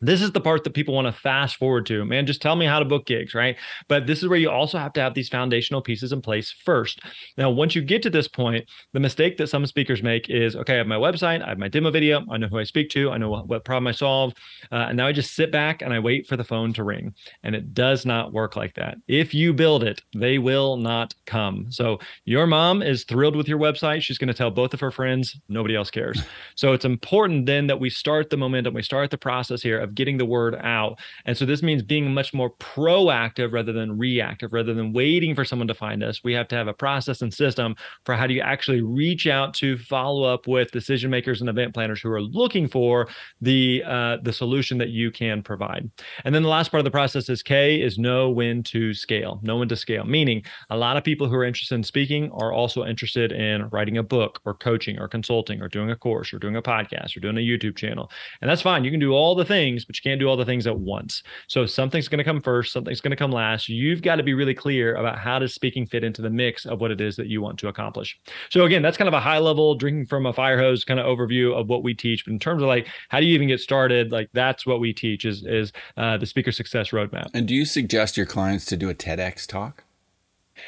this 0.00 0.22
is 0.22 0.32
the 0.32 0.40
part 0.40 0.64
that 0.64 0.74
people 0.74 0.94
want 0.94 1.06
to 1.06 1.12
fast 1.12 1.56
forward 1.56 1.86
to. 1.86 2.04
Man, 2.04 2.26
just 2.26 2.40
tell 2.40 2.56
me 2.56 2.66
how 2.66 2.78
to 2.78 2.84
book 2.84 3.06
gigs, 3.06 3.34
right? 3.34 3.56
But 3.88 4.06
this 4.06 4.22
is 4.22 4.28
where 4.28 4.38
you 4.38 4.50
also 4.50 4.78
have 4.78 4.92
to 4.94 5.00
have 5.00 5.14
these 5.14 5.28
foundational 5.28 5.82
pieces 5.82 6.12
in 6.12 6.22
place 6.22 6.50
first. 6.64 7.00
Now, 7.36 7.50
once 7.50 7.74
you 7.74 7.82
get 7.82 8.02
to 8.02 8.10
this 8.10 8.28
point, 8.28 8.68
the 8.92 9.00
mistake 9.00 9.36
that 9.38 9.48
some 9.48 9.66
speakers 9.66 10.02
make 10.02 10.30
is 10.30 10.54
okay, 10.54 10.74
I 10.74 10.78
have 10.78 10.86
my 10.86 10.96
website, 10.96 11.42
I 11.42 11.48
have 11.48 11.58
my 11.58 11.68
demo 11.68 11.90
video, 11.90 12.24
I 12.30 12.36
know 12.36 12.48
who 12.48 12.58
I 12.58 12.64
speak 12.64 12.90
to, 12.90 13.10
I 13.10 13.18
know 13.18 13.30
what, 13.30 13.48
what 13.48 13.64
problem 13.64 13.88
I 13.88 13.92
solve. 13.92 14.34
Uh, 14.70 14.86
and 14.88 14.96
now 14.96 15.06
I 15.06 15.12
just 15.12 15.34
sit 15.34 15.50
back 15.50 15.82
and 15.82 15.92
I 15.92 15.98
wait 15.98 16.26
for 16.26 16.36
the 16.36 16.44
phone 16.44 16.72
to 16.74 16.84
ring. 16.84 17.14
And 17.42 17.54
it 17.54 17.74
does 17.74 18.06
not 18.06 18.32
work 18.32 18.56
like 18.56 18.74
that. 18.74 18.98
If 19.08 19.34
you 19.34 19.52
build 19.52 19.82
it, 19.82 20.00
they 20.14 20.38
will 20.38 20.76
not 20.76 21.14
come. 21.26 21.66
So 21.70 21.98
your 22.24 22.46
mom 22.46 22.82
is 22.82 23.04
thrilled 23.04 23.36
with 23.36 23.48
your 23.48 23.58
website. 23.58 24.02
She's 24.02 24.18
going 24.18 24.28
to 24.28 24.34
tell 24.34 24.50
both 24.50 24.74
of 24.74 24.80
her 24.80 24.90
friends, 24.90 25.38
nobody 25.48 25.74
else 25.74 25.90
cares. 25.90 26.22
So 26.54 26.72
it's 26.72 26.84
important 26.84 27.46
then 27.46 27.66
that 27.66 27.80
we 27.80 27.90
start 27.90 28.30
the 28.30 28.36
momentum, 28.36 28.74
we 28.74 28.82
start 28.82 29.10
the 29.10 29.18
process 29.18 29.62
here 29.62 29.87
of 29.88 29.94
getting 29.94 30.18
the 30.18 30.26
word 30.26 30.54
out. 30.56 30.98
And 31.24 31.36
so 31.36 31.44
this 31.44 31.62
means 31.62 31.82
being 31.82 32.12
much 32.12 32.34
more 32.34 32.50
proactive 32.50 33.52
rather 33.52 33.72
than 33.72 33.98
reactive, 33.98 34.52
rather 34.52 34.74
than 34.74 34.92
waiting 34.92 35.34
for 35.34 35.44
someone 35.44 35.68
to 35.68 35.74
find 35.74 36.02
us. 36.02 36.22
We 36.22 36.32
have 36.34 36.48
to 36.48 36.56
have 36.56 36.68
a 36.68 36.72
process 36.72 37.22
and 37.22 37.32
system 37.32 37.74
for 38.04 38.14
how 38.14 38.26
do 38.26 38.34
you 38.34 38.40
actually 38.40 38.82
reach 38.82 39.26
out 39.26 39.54
to 39.54 39.78
follow 39.78 40.22
up 40.24 40.46
with 40.46 40.70
decision 40.70 41.10
makers 41.10 41.40
and 41.40 41.50
event 41.50 41.74
planners 41.74 42.00
who 42.00 42.10
are 42.10 42.22
looking 42.22 42.68
for 42.68 43.08
the 43.40 43.82
uh, 43.86 44.18
the 44.22 44.32
solution 44.32 44.78
that 44.78 44.90
you 44.90 45.10
can 45.10 45.42
provide. 45.42 45.90
And 46.24 46.34
then 46.34 46.42
the 46.42 46.48
last 46.48 46.70
part 46.70 46.80
of 46.80 46.84
the 46.84 46.90
process 46.90 47.28
is 47.28 47.42
K 47.42 47.80
is 47.80 47.98
know 47.98 48.30
when 48.30 48.62
to 48.64 48.94
scale, 48.94 49.40
know 49.42 49.56
when 49.56 49.68
to 49.68 49.76
scale. 49.76 50.04
Meaning, 50.04 50.42
a 50.70 50.76
lot 50.76 50.96
of 50.96 51.04
people 51.04 51.28
who 51.28 51.36
are 51.36 51.44
interested 51.44 51.74
in 51.74 51.82
speaking 51.82 52.30
are 52.32 52.52
also 52.52 52.84
interested 52.84 53.32
in 53.32 53.68
writing 53.68 53.98
a 53.98 54.02
book 54.02 54.40
or 54.44 54.54
coaching 54.54 54.98
or 54.98 55.08
consulting 55.08 55.60
or 55.62 55.68
doing 55.68 55.90
a 55.90 55.96
course 55.96 56.32
or 56.32 56.38
doing 56.38 56.56
a 56.56 56.62
podcast 56.62 57.16
or 57.16 57.20
doing 57.20 57.36
a 57.36 57.40
YouTube 57.40 57.76
channel. 57.76 58.10
And 58.40 58.50
that's 58.50 58.62
fine. 58.62 58.84
You 58.84 58.90
can 58.90 59.00
do 59.00 59.12
all 59.12 59.34
the 59.34 59.44
things 59.44 59.77
things, 59.78 59.84
but 59.84 59.96
you 59.96 60.08
can't 60.08 60.20
do 60.20 60.28
all 60.28 60.36
the 60.36 60.44
things 60.44 60.66
at 60.66 60.78
once. 60.78 61.22
So 61.46 61.66
something's 61.66 62.08
going 62.08 62.18
to 62.18 62.24
come 62.24 62.40
first, 62.40 62.72
something's 62.72 63.00
going 63.00 63.10
to 63.10 63.16
come 63.16 63.30
last. 63.30 63.68
You've 63.68 64.02
got 64.02 64.16
to 64.16 64.22
be 64.22 64.34
really 64.34 64.54
clear 64.54 64.94
about 64.94 65.18
how 65.18 65.38
does 65.38 65.54
speaking 65.54 65.86
fit 65.86 66.04
into 66.04 66.22
the 66.22 66.30
mix 66.30 66.66
of 66.66 66.80
what 66.80 66.90
it 66.90 67.00
is 67.00 67.16
that 67.16 67.26
you 67.26 67.40
want 67.40 67.58
to 67.60 67.68
accomplish. 67.68 68.18
So 68.50 68.64
again, 68.64 68.82
that's 68.82 68.96
kind 68.96 69.08
of 69.08 69.14
a 69.14 69.20
high 69.20 69.38
level 69.38 69.74
drinking 69.74 70.06
from 70.06 70.26
a 70.26 70.32
fire 70.32 70.58
hose 70.58 70.84
kind 70.84 71.00
of 71.00 71.06
overview 71.06 71.54
of 71.54 71.68
what 71.68 71.82
we 71.82 71.94
teach. 71.94 72.24
But 72.24 72.32
in 72.32 72.38
terms 72.38 72.62
of 72.62 72.68
like 72.68 72.88
how 73.08 73.20
do 73.20 73.26
you 73.26 73.34
even 73.34 73.48
get 73.48 73.60
started, 73.60 74.12
like 74.12 74.28
that's 74.32 74.66
what 74.66 74.80
we 74.80 74.92
teach 74.92 75.24
is 75.24 75.44
is 75.44 75.72
uh, 75.96 76.16
the 76.16 76.26
speaker 76.26 76.52
success 76.52 76.90
roadmap. 76.90 77.28
And 77.34 77.46
do 77.46 77.54
you 77.54 77.64
suggest 77.64 78.16
your 78.16 78.26
clients 78.26 78.64
to 78.66 78.76
do 78.76 78.90
a 78.90 78.94
TEDx 78.94 79.46
talk? 79.46 79.84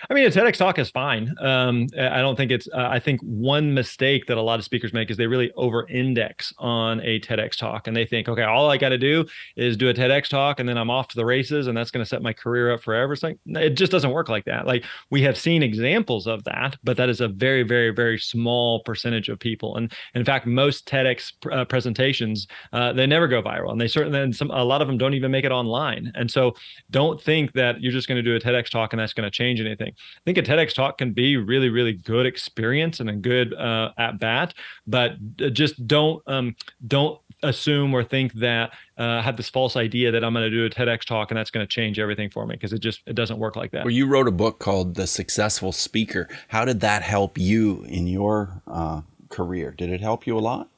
I 0.09 0.15
mean, 0.15 0.27
a 0.27 0.31
TEDx 0.31 0.57
talk 0.57 0.79
is 0.79 0.91
fine. 0.91 1.35
Um, 1.41 1.87
I 1.99 2.19
don't 2.19 2.37
think 2.37 2.51
it's. 2.51 2.69
Uh, 2.73 2.89
I 2.91 2.99
think 2.99 3.21
one 3.23 3.75
mistake 3.75 4.27
that 4.27 4.37
a 4.37 4.43
lot 4.43 4.59
of 4.59 4.65
speakers 4.65 4.93
make 4.93 5.11
is 5.11 5.17
they 5.17 5.27
really 5.27 5.51
over-index 5.57 6.53
on 6.59 7.01
a 7.01 7.21
TEDx 7.21 7.57
talk, 7.57 7.87
and 7.87 7.97
they 7.97 8.07
think, 8.07 8.29
okay, 8.29 8.43
all 8.43 8.71
I 8.71 8.77
got 8.77 8.91
to 8.91 8.99
do 8.99 9.25
is 9.57 9.77
do 9.77 9.89
a 9.89 9.95
TEDx 9.95 10.29
talk, 10.29 10.61
and 10.61 10.69
then 10.69 10.79
I'm 10.79 10.91
off 10.91 11.09
to 11.09 11.17
the 11.17 11.25
races, 11.25 11.67
and 11.67 11.77
that's 11.77 11.91
going 11.91 12.05
to 12.05 12.09
set 12.09 12.23
my 12.23 12.33
career 12.33 12.73
up 12.73 12.83
forever. 12.83 13.13
It's 13.13 13.23
like 13.23 13.39
it 13.47 13.71
just 13.71 13.93
doesn't 13.93 14.11
work 14.11 14.29
like 14.29 14.45
that. 14.45 14.67
Like 14.67 14.85
we 15.11 15.23
have 15.23 15.37
seen 15.37 15.63
examples 15.63 16.27
of 16.27 16.45
that, 16.45 16.77
but 16.85 16.97
that 16.97 17.09
is 17.09 17.21
a 17.21 17.29
very, 17.29 17.63
very, 17.63 17.91
very 17.91 18.19
small 18.19 18.83
percentage 18.85 19.29
of 19.29 19.39
people. 19.39 19.77
And 19.77 19.93
in 20.15 20.25
fact, 20.25 20.47
most 20.47 20.87
TEDx 20.87 21.33
uh, 21.51 21.65
presentations 21.65 22.47
uh, 22.73 22.93
they 22.93 23.07
never 23.07 23.29
go 23.29 23.43
viral, 23.43 23.73
and 23.73 23.81
they 23.81 23.89
certainly 23.89 24.21
and 24.21 24.35
some 24.35 24.51
a 24.51 24.65
lot 24.65 24.83
of 24.83 24.89
them 24.89 24.99
don't 24.99 25.15
even 25.15 25.31
make 25.31 25.45
it 25.45 25.53
online. 25.53 26.13
And 26.15 26.31
so, 26.31 26.55
don't 26.91 27.21
think 27.21 27.53
that 27.53 27.81
you're 27.81 27.93
just 27.93 28.09
going 28.09 28.17
to 28.17 28.23
do 28.23 28.37
a 28.37 28.41
TEDx 28.41 28.71
talk 28.71 28.93
and 28.93 29.01
that's 29.01 29.13
going 29.13 29.25
to 29.25 29.31
change 29.31 29.61
anything 29.61 29.80
I 29.89 30.21
think 30.25 30.39
a 30.39 30.43
TEDx 30.43 30.75
talk 30.75 30.99
can 30.99 31.13
be 31.13 31.37
really, 31.37 31.69
really 31.69 31.93
good 31.93 32.27
experience 32.27 33.01
and 33.01 33.11
a 33.11 33.15
good 33.15 33.55
uh, 33.55 33.93
at 33.99 34.19
bat, 34.19 34.55
but 34.87 35.13
uh, 35.43 35.49
just 35.51 35.87
don't 35.87 36.23
um, 36.27 36.57
don't 36.87 37.21
assume 37.43 37.95
or 37.95 38.05
think 38.05 38.33
that 38.35 38.73
uh, 38.99 39.23
have 39.23 39.37
this 39.37 39.49
false 39.49 39.77
idea 39.77 40.11
that 40.11 40.25
I'm 40.25 40.33
going 40.35 40.51
to 40.51 40.51
do 40.51 40.67
a 40.67 40.71
TEDx 40.71 41.05
talk 41.05 41.31
and 41.31 41.39
that's 41.39 41.51
going 41.51 41.67
to 41.67 41.71
change 41.71 41.99
everything 41.99 42.31
for 42.31 42.47
me 42.47 42.55
because 42.55 42.73
it 42.73 42.81
just 42.81 43.01
it 43.07 43.15
doesn't 43.15 43.39
work 43.39 43.57
like 43.57 43.71
that. 43.73 43.85
Well, 43.85 43.95
you 43.95 44.07
wrote 44.07 44.29
a 44.29 44.33
book 44.33 44.59
called 44.59 44.95
The 44.95 45.07
Successful 45.07 45.73
Speaker. 45.73 46.29
How 46.49 46.65
did 46.65 46.81
that 46.81 47.03
help 47.03 47.39
you 47.39 47.85
in 47.85 48.07
your 48.07 48.63
uh, 48.67 49.03
career? 49.29 49.75
Did 49.77 49.91
it 49.91 50.01
help 50.01 50.27
you 50.27 50.37
a 50.37 50.41
lot? 50.41 50.69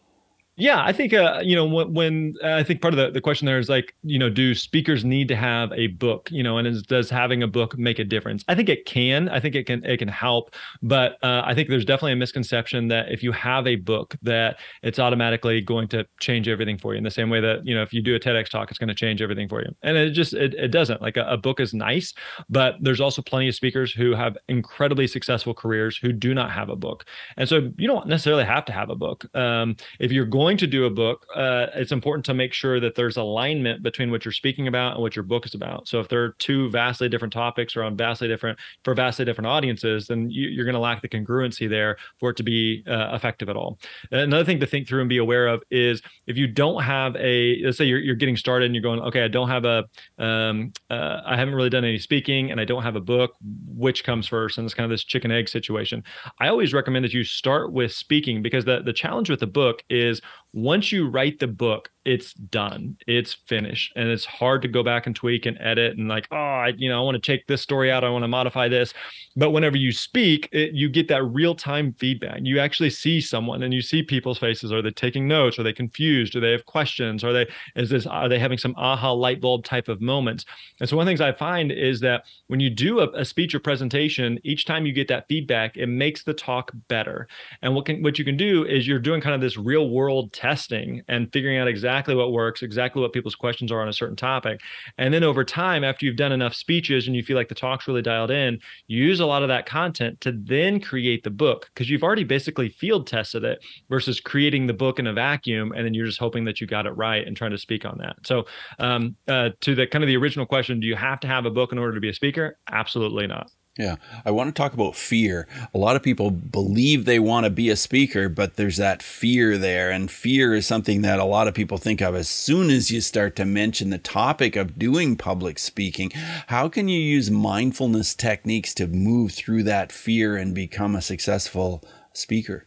Yeah, 0.63 0.81
I 0.81 0.93
think 0.93 1.13
uh, 1.13 1.41
you 1.43 1.57
know 1.57 1.67
when, 1.67 1.93
when 1.93 2.35
uh, 2.41 2.53
I 2.53 2.63
think 2.63 2.81
part 2.81 2.95
of 2.95 2.99
the, 2.99 3.11
the 3.11 3.21
question 3.21 3.47
there 3.47 3.59
is 3.59 3.69
like 3.69 3.97
you 4.05 4.17
know 4.17 4.31
do 4.31 4.55
speakers 4.55 5.05
need 5.05 5.27
to 5.27 5.35
have 5.35 5.73
a 5.73 5.89
book 5.89 6.29
you 6.31 6.41
know 6.41 6.57
and 6.57 6.69
is, 6.69 6.85
does 6.85 7.11
having 7.11 7.43
a 7.43 7.49
book 7.49 7.77
make 7.77 7.99
a 7.99 8.05
difference? 8.05 8.45
I 8.47 8.55
think 8.55 8.69
it 8.69 8.87
can. 8.87 9.29
I 9.29 9.41
think 9.41 9.57
it 9.57 9.67
can 9.67 9.85
it 9.85 9.97
can 9.97 10.07
help, 10.07 10.55
but 10.81 11.15
uh, 11.25 11.43
I 11.45 11.53
think 11.53 11.69
there's 11.69 11.85
definitely 11.85 12.13
a 12.13 12.17
misconception 12.17 12.87
that 12.89 13.11
if 13.11 13.25
you 13.25 13.33
have 13.33 13.67
a 13.67 13.75
book 13.75 14.15
that 14.23 14.61
it's 14.85 15.01
automatically 15.01 15.61
going 15.61 15.89
to 15.89 16.07
change 16.21 16.47
everything 16.47 16.79
for 16.79 16.95
you 16.95 16.99
in 16.99 17.03
the 17.03 17.11
same 17.11 17.29
way 17.29 17.41
that 17.41 17.67
you 17.67 17.75
know 17.75 17.83
if 17.83 17.93
you 17.93 18.01
do 18.01 18.15
a 18.15 18.21
TEDx 18.21 18.49
talk 18.49 18.71
it's 18.71 18.79
going 18.79 18.87
to 18.87 18.95
change 18.95 19.21
everything 19.21 19.49
for 19.49 19.63
you, 19.63 19.75
and 19.83 19.97
it 19.97 20.11
just 20.11 20.33
it, 20.33 20.55
it 20.55 20.69
doesn't. 20.69 21.03
Like 21.03 21.17
a, 21.17 21.25
a 21.25 21.37
book 21.37 21.59
is 21.59 21.75
nice, 21.75 22.15
but 22.49 22.77
there's 22.81 23.01
also 23.01 23.21
plenty 23.21 23.49
of 23.49 23.57
speakers 23.57 23.93
who 23.93 24.15
have 24.15 24.39
incredibly 24.49 25.09
successful 25.09 25.55
careers 25.55 25.97
who 25.97 26.13
do 26.13 26.35
not 26.35 26.53
have 26.53 26.69
a 26.69 26.77
book, 26.77 27.05
and 27.37 27.49
so 27.49 27.73
you 27.79 27.89
don't 27.89 28.07
necessarily 28.07 28.45
have 28.45 28.65
to 28.67 28.73
have 28.73 28.91
a 28.91 28.95
book. 28.95 29.27
Um, 29.35 29.75
if 29.99 30.13
you're 30.13 30.25
going 30.25 30.52
going 30.53 30.59
to 30.59 30.67
do 30.67 30.85
a 30.85 30.91
book, 30.91 31.27
uh, 31.35 31.69
it's 31.75 31.93
important 31.93 32.27
to 32.27 32.35
make 32.35 32.53
sure 32.53 32.79
that 32.79 32.95
there's 32.95 33.17
alignment 33.17 33.83
between 33.83 34.11
what 34.11 34.23
you're 34.23 34.33
speaking 34.33 34.69
about 34.69 34.93
and 34.93 35.01
what 35.01 35.17
your 35.17 35.23
book 35.23 35.47
is 35.47 35.55
about. 35.55 35.89
So 35.89 35.99
if 35.99 36.09
there 36.09 36.23
are 36.23 36.33
two 36.39 36.69
vastly 36.69 37.09
different 37.09 37.33
topics 37.33 37.75
or 37.75 37.83
on 37.83 37.97
vastly 37.97 38.29
different 38.29 38.59
for 38.85 38.95
vastly 38.95 39.25
different 39.25 39.47
audiences, 39.47 40.09
then 40.09 40.29
you, 40.29 40.61
are 40.61 40.65
going 40.65 40.75
to 40.75 40.81
lack 40.81 41.01
the 41.01 41.09
congruency 41.09 41.71
there 41.71 41.97
for 42.21 42.31
it 42.31 42.37
to 42.37 42.43
be 42.43 42.85
uh, 42.87 43.15
effective 43.15 43.49
at 43.49 43.57
all. 43.57 43.79
Another 44.11 44.45
thing 44.45 44.61
to 44.61 44.67
think 44.67 44.87
through 44.87 45.01
and 45.01 45.09
be 45.09 45.17
aware 45.17 45.47
of 45.47 45.63
is 45.71 46.03
if 46.27 46.37
you 46.37 46.47
don't 46.47 46.83
have 46.83 47.17
a, 47.17 47.63
let's 47.65 47.79
say 47.79 47.87
you're, 47.87 48.01
you're 48.01 48.15
getting 48.15 48.37
started 48.37 48.67
and 48.67 48.75
you're 48.75 48.83
going, 48.83 49.01
okay, 49.01 49.25
I 49.25 49.29
don't 49.29 49.49
have 49.49 49.65
a, 49.65 49.85
um, 50.19 50.71
uh, 50.91 51.23
I 51.25 51.35
haven't 51.35 51.55
really 51.55 51.71
done 51.71 51.87
any 51.87 51.99
speaking 51.99 52.51
and 52.51 52.61
I 52.61 52.67
don't 52.67 52.83
have 52.83 52.97
a 52.97 53.01
book. 53.01 53.37
Which 53.75 54.05
comes 54.05 54.27
first? 54.27 54.59
And 54.59 54.67
it's 54.67 54.75
kind 54.75 54.85
of 54.85 54.91
this 54.91 55.05
chicken 55.05 55.31
egg 55.31 55.49
situation. 55.49 56.05
I 56.41 56.49
always 56.49 56.75
recommend 56.75 57.07
that 57.07 57.15
you 57.15 57.25
start 57.25 57.73
with 57.73 57.93
speaking 57.93 58.43
because 58.43 58.67
the 58.67 58.83
the 58.83 58.93
challenge 58.93 59.31
with 59.31 59.41
the 59.41 59.47
book 59.47 59.83
is 59.89 60.21
once 60.53 60.93
you 60.93 61.09
write 61.09 61.39
the 61.39 61.47
book 61.47 61.91
it's 62.05 62.35
done. 62.35 62.97
It's 63.07 63.33
finished. 63.33 63.93
And 63.95 64.09
it's 64.09 64.25
hard 64.25 64.63
to 64.63 64.69
go 64.69 64.83
back 64.83 65.07
and 65.07 65.15
tweak 65.15 65.47
and 65.47 65.57
edit 65.61 65.97
and 65.97 66.09
like 66.09 66.27
oh 66.33 66.37
I, 66.37 66.73
you 66.77 66.89
know 66.89 66.99
i 66.99 67.03
want 67.03 67.23
to 67.23 67.33
take 67.33 67.47
this 67.47 67.63
story 67.63 67.93
out. 67.93 68.05
I 68.05 68.11
want 68.11 68.25
to 68.25 68.29
modify 68.29 68.69
this. 68.69 68.93
But 69.37 69.51
whenever 69.51 69.77
you 69.77 69.93
speak 69.93 70.49
it, 70.53 70.73
you 70.73 70.89
get 70.89 71.09
that 71.09 71.23
real 71.25 71.55
time 71.55 71.95
feedback. 71.99 72.41
You 72.43 72.59
actually 72.59 72.91
see 72.91 73.21
someone 73.21 73.63
and 73.63 73.73
you 73.73 73.81
see 73.81 74.03
people's 74.03 74.39
faces. 74.39 74.73
Are 74.73 74.83
they 74.83 74.91
taking 74.91 75.29
notes? 75.29 75.59
Are 75.59 75.63
they 75.63 75.73
confused? 75.73 76.33
Do 76.33 76.41
they 76.41 76.51
have 76.51 76.67
questions? 76.67 77.23
Are 77.23 77.33
they 77.33 77.47
is 77.77 77.89
this 77.91 78.07
are 78.07 78.29
they 78.29 78.39
having 78.39 78.59
some 78.59 78.75
aha 78.77 79.13
light 79.13 79.41
bulb 79.41 79.65
type 79.65 79.89
of 79.89 80.01
moments? 80.01 80.45
And 80.81 80.89
so 80.89 80.97
one 80.97 81.05
of 81.05 81.07
the 81.07 81.11
things 81.11 81.21
i 81.21 81.33
find 81.33 81.71
is 81.71 82.01
that 82.01 82.25
when 82.49 82.61
you 82.61 82.71
do 82.71 83.01
a, 83.01 83.09
a 83.13 83.25
speech 83.25 83.55
or 83.55 83.61
presentation 83.61 84.39
each 84.43 84.65
time 84.67 84.87
you 84.87 84.93
get 84.93 85.09
that 85.09 85.29
feedback 85.29 85.77
it 85.77 85.87
makes 85.87 86.25
the 86.25 86.35
talk 86.35 86.73
better. 86.89 87.29
And 87.63 87.75
what 87.75 87.87
can 87.87 88.03
what 88.03 88.19
you 88.19 88.25
can 88.25 88.37
do 88.37 88.65
is 88.65 88.89
you're 88.89 88.99
doing 88.99 89.21
kind 89.21 89.35
of 89.35 89.41
this 89.41 89.57
real 89.57 89.91
world 89.91 90.33
testing 90.33 91.03
and 91.09 91.33
figuring 91.33 91.59
out 91.59 91.69
exactly 91.69 91.92
exactly 91.93 92.15
what 92.15 92.33
works, 92.33 92.63
exactly 92.63 93.03
what 93.03 93.13
people's 93.13 93.35
questions 93.35 93.71
are 93.71 93.83
on 93.83 93.89
a 93.89 93.93
certain 93.93 94.17
topic. 94.17 94.61
And 94.97 95.13
then 95.13 95.23
over 95.23 95.45
time, 95.45 95.85
after 95.85 96.07
you've 96.07 96.17
done 96.17 96.33
enough 96.33 96.55
speeches 96.55 97.07
and 97.07 97.15
you 97.15 97.23
feel 97.23 97.37
like 97.37 97.49
the 97.49 97.55
talk's 97.55 97.87
really 97.87 98.01
dialed 98.01 98.31
in, 98.31 98.59
you 98.87 99.05
use 99.05 99.21
a 99.21 99.27
lot 99.27 99.43
of 99.43 99.49
that 99.49 99.67
content 99.67 100.19
to 100.23 100.33
then 100.33 100.81
create 100.81 101.23
the 101.23 101.31
book 101.31 101.69
because 101.75 101.91
you've 101.91 102.03
already 102.03 102.25
basically 102.25 102.71
field 102.71 103.07
tested 103.07 103.45
it 103.45 103.59
versus 103.91 104.21
creating 104.21 104.67
the 104.67 104.73
book 104.73 104.99
in 104.99 105.07
a 105.07 105.13
vacuum 105.13 105.73
and 105.77 105.85
then 105.85 105.93
you're 105.93 106.07
just 106.07 106.19
hoping 106.19 106.47
that 106.47 106.63
you 106.63 106.67
got 106.67 106.87
it 106.87 106.93
right 106.93 107.27
and 107.27 107.37
trying 107.37 107.51
to 107.51 107.59
speak 107.59 107.85
on 107.85 107.99
that. 107.99 108.17
So, 108.25 108.47
um, 108.79 109.15
uh, 109.29 109.51
to 109.61 109.75
the 109.75 109.87
kind 109.87 110.03
of 110.03 110.09
the 110.09 110.17
original 110.17 110.47
question, 110.47 110.81
do 110.81 110.87
you 110.87 110.97
have 110.97 111.21
to 111.21 111.29
have 111.29 111.45
a 111.45 111.51
book 111.51 111.73
in 111.73 111.79
order 111.79 111.95
to 111.95 112.01
be 112.01 112.09
a 112.09 112.15
speaker? 112.15 112.59
Absolutely 112.71 113.27
not. 113.27 113.51
Yeah, 113.79 113.97
I 114.27 114.31
want 114.33 114.55
to 114.55 114.61
talk 114.61 114.75
about 114.75 114.97
fear. 114.97 115.49
A 115.73 115.79
lot 115.79 115.97
of 115.97 116.03
people 116.03 116.31
believe 116.31 117.07
they 117.07 117.19
want 117.19 117.45
to 117.45 117.51
be 117.51 117.71
a 117.71 117.77
speaker, 117.77 118.29
but 118.29 118.57
there's 118.57 118.77
that 118.77 119.03
fear 119.03 119.57
there. 119.57 119.91
And 119.91 120.11
fear 120.11 120.55
is 120.55 120.67
something 120.67 121.01
that 121.03 121.19
a 121.19 121.25
lot 121.25 121.49
of 121.49 121.55
people 121.55 121.79
think 121.79 122.03
of 122.03 122.15
as 122.15 122.29
soon 122.29 122.69
as 122.69 122.91
you 122.91 123.01
start 123.01 123.35
to 123.37 123.47
mention 123.47 123.89
the 123.89 123.97
topic 123.97 124.57
of 124.57 124.79
doing 124.79 125.17
public 125.17 125.59
speaking. 125.59 126.11
How 126.49 126.69
can 126.69 126.89
you 126.89 127.01
use 127.01 127.31
mindfulness 127.31 128.15
techniques 128.15 128.75
to 128.75 128.87
move 128.87 129.33
through 129.33 129.63
that 129.63 129.91
fear 129.91 130.37
and 130.37 130.55
become 130.55 130.95
a 130.95 131.01
successful 131.01 131.83
speaker? 132.13 132.67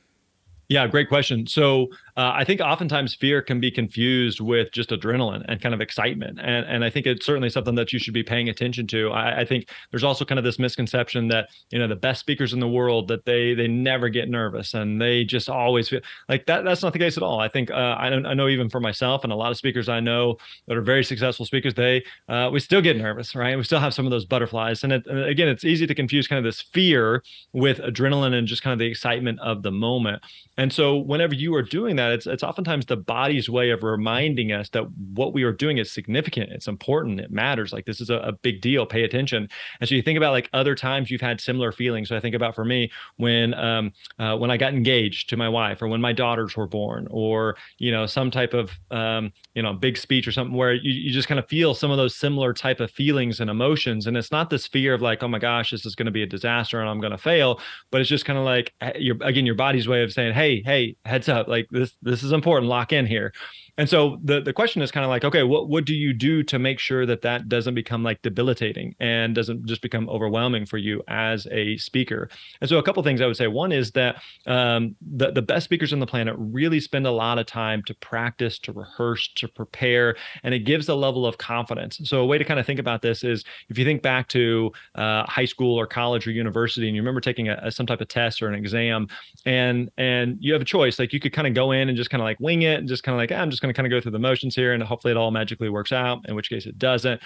Yeah, 0.70 0.88
great 0.88 1.08
question. 1.08 1.46
So 1.46 1.90
uh, 2.18 2.32
I 2.34 2.46
think 2.46 2.62
oftentimes 2.62 3.14
fear 3.14 3.42
can 3.42 3.60
be 3.60 3.70
confused 3.70 4.40
with 4.40 4.72
just 4.72 4.90
adrenaline 4.90 5.44
and 5.50 5.62
kind 5.62 5.76
of 5.76 5.82
excitement, 5.82 6.40
and 6.42 6.66
and 6.66 6.86
I 6.86 6.90
think 6.90 7.06
it's 7.06 7.26
certainly 7.26 7.50
something 7.50 7.76
that 7.76 7.92
you 7.92 8.00
should 8.00 8.14
be 8.14 8.24
paying 8.24 8.48
attention 8.48 8.88
to. 8.88 9.12
I, 9.12 9.42
I, 9.42 9.46
think 9.46 9.70
there's 9.92 10.04
also 10.04 10.24
kind 10.24 10.40
of 10.40 10.46
this 10.46 10.58
misconception 10.58 11.28
that 11.28 11.50
you 11.72 11.80
know 11.80 11.90
the 11.90 11.96
best 11.96 12.22
speakers 12.22 12.54
in 12.54 12.62
the 12.62 12.70
world 12.70 13.10
that 13.10 13.26
they 13.26 13.54
they 13.54 13.68
never 13.68 14.08
get 14.08 14.30
nervous 14.30 14.74
and 14.74 15.02
they 15.02 15.26
just 15.26 15.50
always 15.50 15.90
feel 15.90 16.00
like 16.30 16.46
that. 16.46 16.64
That's 16.64 16.82
not 16.82 16.94
the 16.94 17.00
case 17.00 17.18
at 17.18 17.24
all. 17.24 17.42
I 17.42 17.50
think 17.50 17.70
uh, 17.70 17.74
I 17.74 18.08
I 18.08 18.34
know 18.34 18.48
even 18.48 18.70
for 18.70 18.80
myself 18.80 19.26
and 19.26 19.34
a 19.34 19.36
lot 19.36 19.52
of 19.52 19.58
speakers 19.58 19.90
I 19.90 20.00
know 20.00 20.38
that 20.68 20.78
are 20.78 20.82
very 20.82 21.04
successful 21.04 21.46
speakers, 21.46 21.74
they 21.74 22.04
uh, 22.30 22.50
we 22.52 22.62
still 22.62 22.82
get 22.82 22.96
nervous, 22.96 23.36
right? 23.36 23.58
We 23.58 23.64
still 23.64 23.82
have 23.82 23.94
some 23.94 24.06
of 24.06 24.12
those 24.12 24.26
butterflies, 24.26 24.84
and, 24.84 24.94
it, 24.94 25.06
and 25.08 25.20
again, 25.26 25.50
it's 25.50 25.66
easy 25.66 25.86
to 25.86 25.96
confuse 25.96 26.28
kind 26.28 26.40
of 26.40 26.46
this 26.46 26.62
fear 26.62 27.24
with 27.52 27.80
adrenaline 27.80 28.34
and 28.34 28.48
just 28.48 28.62
kind 28.62 28.72
of 28.72 28.80
the 28.80 28.86
excitement 28.86 29.40
of 29.42 29.64
the 29.64 29.72
moment. 29.72 30.22
And 30.58 30.72
so 30.72 30.98
whenever 30.98 31.34
you 31.34 31.54
are 31.56 31.62
doing 31.62 31.98
that 31.98 32.05
that 32.06 32.14
it's 32.14 32.28
it's 32.28 32.44
oftentimes 32.44 32.86
the 32.86 32.96
body's 32.96 33.50
way 33.50 33.70
of 33.70 33.84
reminding 33.84 34.52
us 34.52 34.70
that 34.70 34.84
what 35.14 35.34
we 35.34 35.44
are 35.44 35.52
doing 35.52 35.78
is 35.78 35.92
significant 35.92 36.52
it's 36.52 36.68
important 36.68 37.20
it 37.20 37.32
matters 37.32 37.74
like 37.74 37.86
this 37.86 38.02
is 38.02 38.10
a, 38.10 38.18
a, 38.18 38.32
big 38.32 38.62
deal 38.62 38.86
pay 38.86 39.04
attention. 39.04 39.50
And 39.80 39.90
so 39.90 39.96
you 39.96 40.02
think 40.02 40.18
about 40.18 40.32
like 40.32 40.50
other 40.54 40.76
times 40.76 41.10
you've 41.10 41.22
had 41.22 41.42
similar 41.42 41.72
feelings. 41.72 42.10
So 42.10 42.16
i 42.16 42.20
think 42.20 42.36
about 42.36 42.54
for 42.56 42.66
me 42.66 42.92
when 43.18 43.54
um 43.54 43.92
uh, 44.20 44.38
when 44.38 44.52
i 44.52 44.58
got 44.58 44.74
engaged 44.74 45.30
to 45.30 45.38
my 45.38 45.50
wife 45.50 45.82
or 45.82 45.88
when 45.88 46.02
my 46.02 46.14
daughters 46.14 46.56
were 46.56 46.68
born 46.68 47.08
or 47.10 47.56
you 47.78 47.92
know 47.92 48.06
some 48.06 48.30
type 48.30 48.54
of 48.54 48.72
um 48.92 49.32
you 49.56 49.62
know 49.62 49.74
big 49.74 49.98
speech 49.98 50.28
or 50.28 50.32
something 50.32 50.56
where 50.56 50.74
you, 50.74 50.92
you 50.92 51.12
just 51.12 51.28
kind 51.28 51.40
of 51.40 51.48
feel 51.48 51.74
some 51.74 51.92
of 51.92 51.98
those 51.98 52.16
similar 52.16 52.54
type 52.54 52.80
of 52.80 52.92
feelings 52.92 53.40
and 53.40 53.50
emotions. 53.50 54.08
And 54.08 54.18
it's 54.18 54.32
not 54.32 54.50
this 54.50 54.68
fear 54.68 54.94
of 54.94 55.02
like 55.02 55.24
oh 55.24 55.28
my 55.28 55.40
gosh 55.40 55.72
this 55.72 55.86
is 55.86 55.96
going 55.96 56.06
to 56.06 56.12
be 56.12 56.24
a 56.24 56.28
disaster 56.28 56.80
and 56.80 56.90
i'm 56.90 57.00
going 57.00 57.12
to 57.12 57.18
fail 57.18 57.60
but 57.92 58.02
it's 58.02 58.10
just 58.10 58.26
kind 58.26 58.38
of 58.38 58.46
like 58.46 58.74
eh, 58.82 58.94
your 58.98 59.18
again 59.22 59.46
your 59.46 59.56
body's 59.56 59.88
way 59.88 60.04
of 60.04 60.12
saying 60.12 60.34
hey 60.34 60.62
hey 60.66 60.96
heads 61.06 61.30
up 61.30 61.48
like 61.48 61.68
this 61.72 61.94
this 62.02 62.24
is 62.24 62.32
important. 62.32 62.70
Lock 62.70 62.94
in 62.94 63.06
here 63.06 63.34
and 63.78 63.90
so 63.90 64.18
the 64.24 64.40
the 64.40 64.54
question 64.54 64.82
is 64.82 64.90
kind 64.90 65.04
of 65.04 65.10
like, 65.10 65.26
okay, 65.26 65.44
what 65.44 65.68
what 65.68 65.84
do 65.84 65.94
you 65.94 66.14
do 66.14 66.44
to 66.44 66.58
make 66.58 66.80
sure 66.80 67.06
that 67.06 67.22
that 67.24 67.50
doesn't 67.50 67.76
become 67.76 68.04
like 68.04 68.22
debilitating 68.22 68.96
and 69.02 69.36
doesn't 69.36 69.66
just 69.66 69.82
become 69.82 70.08
overwhelming 70.08 70.66
for 70.66 70.78
you 70.78 71.04
as 71.10 71.46
a 71.52 71.76
speaker? 71.78 72.30
And 72.62 72.70
so 72.70 72.78
a 72.78 72.84
couple 72.84 73.04
things 73.04 73.20
I 73.20 73.26
would 73.26 73.36
say. 73.36 73.48
One 73.48 73.74
is 73.74 73.92
that 73.92 74.22
um, 74.48 74.96
the 75.02 75.32
the 75.32 75.42
best 75.42 75.66
speakers 75.66 75.92
on 75.92 76.00
the 76.00 76.06
planet 76.06 76.36
really 76.38 76.80
spend 76.80 77.06
a 77.06 77.12
lot 77.12 77.38
of 77.38 77.48
time 77.48 77.84
to 77.84 77.94
practice, 77.96 78.60
to 78.60 78.72
rehearse, 78.72 79.28
to 79.36 79.48
prepare, 79.50 80.16
and 80.44 80.54
it 80.54 80.60
gives 80.60 80.88
a 80.88 80.96
level 80.96 81.26
of 81.26 81.38
confidence. 81.38 82.00
So 82.06 82.22
a 82.22 82.26
way 82.26 82.38
to 82.38 82.46
kind 82.46 82.62
of 82.62 82.66
think 82.66 82.80
about 82.80 83.02
this 83.02 83.26
is 83.26 83.44
if 83.68 83.78
you 83.78 83.84
think 83.84 84.02
back 84.02 84.30
to 84.30 84.72
uh, 84.96 85.26
high 85.26 85.46
school 85.46 85.78
or 85.78 85.86
college 85.86 86.26
or 86.28 86.32
university, 86.32 86.88
and 86.88 86.96
you 86.96 87.02
remember 87.02 87.20
taking 87.20 87.50
a, 87.50 87.60
a, 87.62 87.72
some 87.72 87.86
type 87.86 88.00
of 88.00 88.08
test 88.08 88.42
or 88.42 88.48
an 88.48 88.56
exam, 88.56 89.10
and 89.46 89.92
and 89.98 90.38
you 90.40 90.54
have 90.54 90.62
a 90.62 90.66
choice, 90.66 90.98
like 90.98 91.12
you 91.12 91.20
could 91.20 91.34
kind 91.34 91.46
of 91.46 91.54
go 91.54 91.72
in 91.72 91.90
and 91.90 91.98
just 91.98 92.10
kind 92.10 92.22
of 92.22 92.26
like 92.26 92.40
wing 92.40 92.62
it 92.62 92.80
and 92.80 92.88
just 92.88 93.04
kind 93.04 93.14
of 93.14 93.18
like 93.18 93.34
ah, 93.34 93.42
I'm 93.42 93.50
just 93.50 93.65
going 93.66 93.74
to 93.74 93.78
kind 93.78 93.92
of 93.92 93.92
go 93.92 94.02
through 94.02 94.12
the 94.12 94.20
motions 94.20 94.56
here 94.56 94.74
and 94.74 94.82
hopefully 94.84 95.12
it 95.12 95.18
all 95.18 95.32
magically 95.32 95.70
works 95.70 95.92
out, 95.92 96.20
in 96.28 96.36
which 96.36 96.50
case 96.50 96.66
it 96.66 96.78
doesn't 96.78 97.22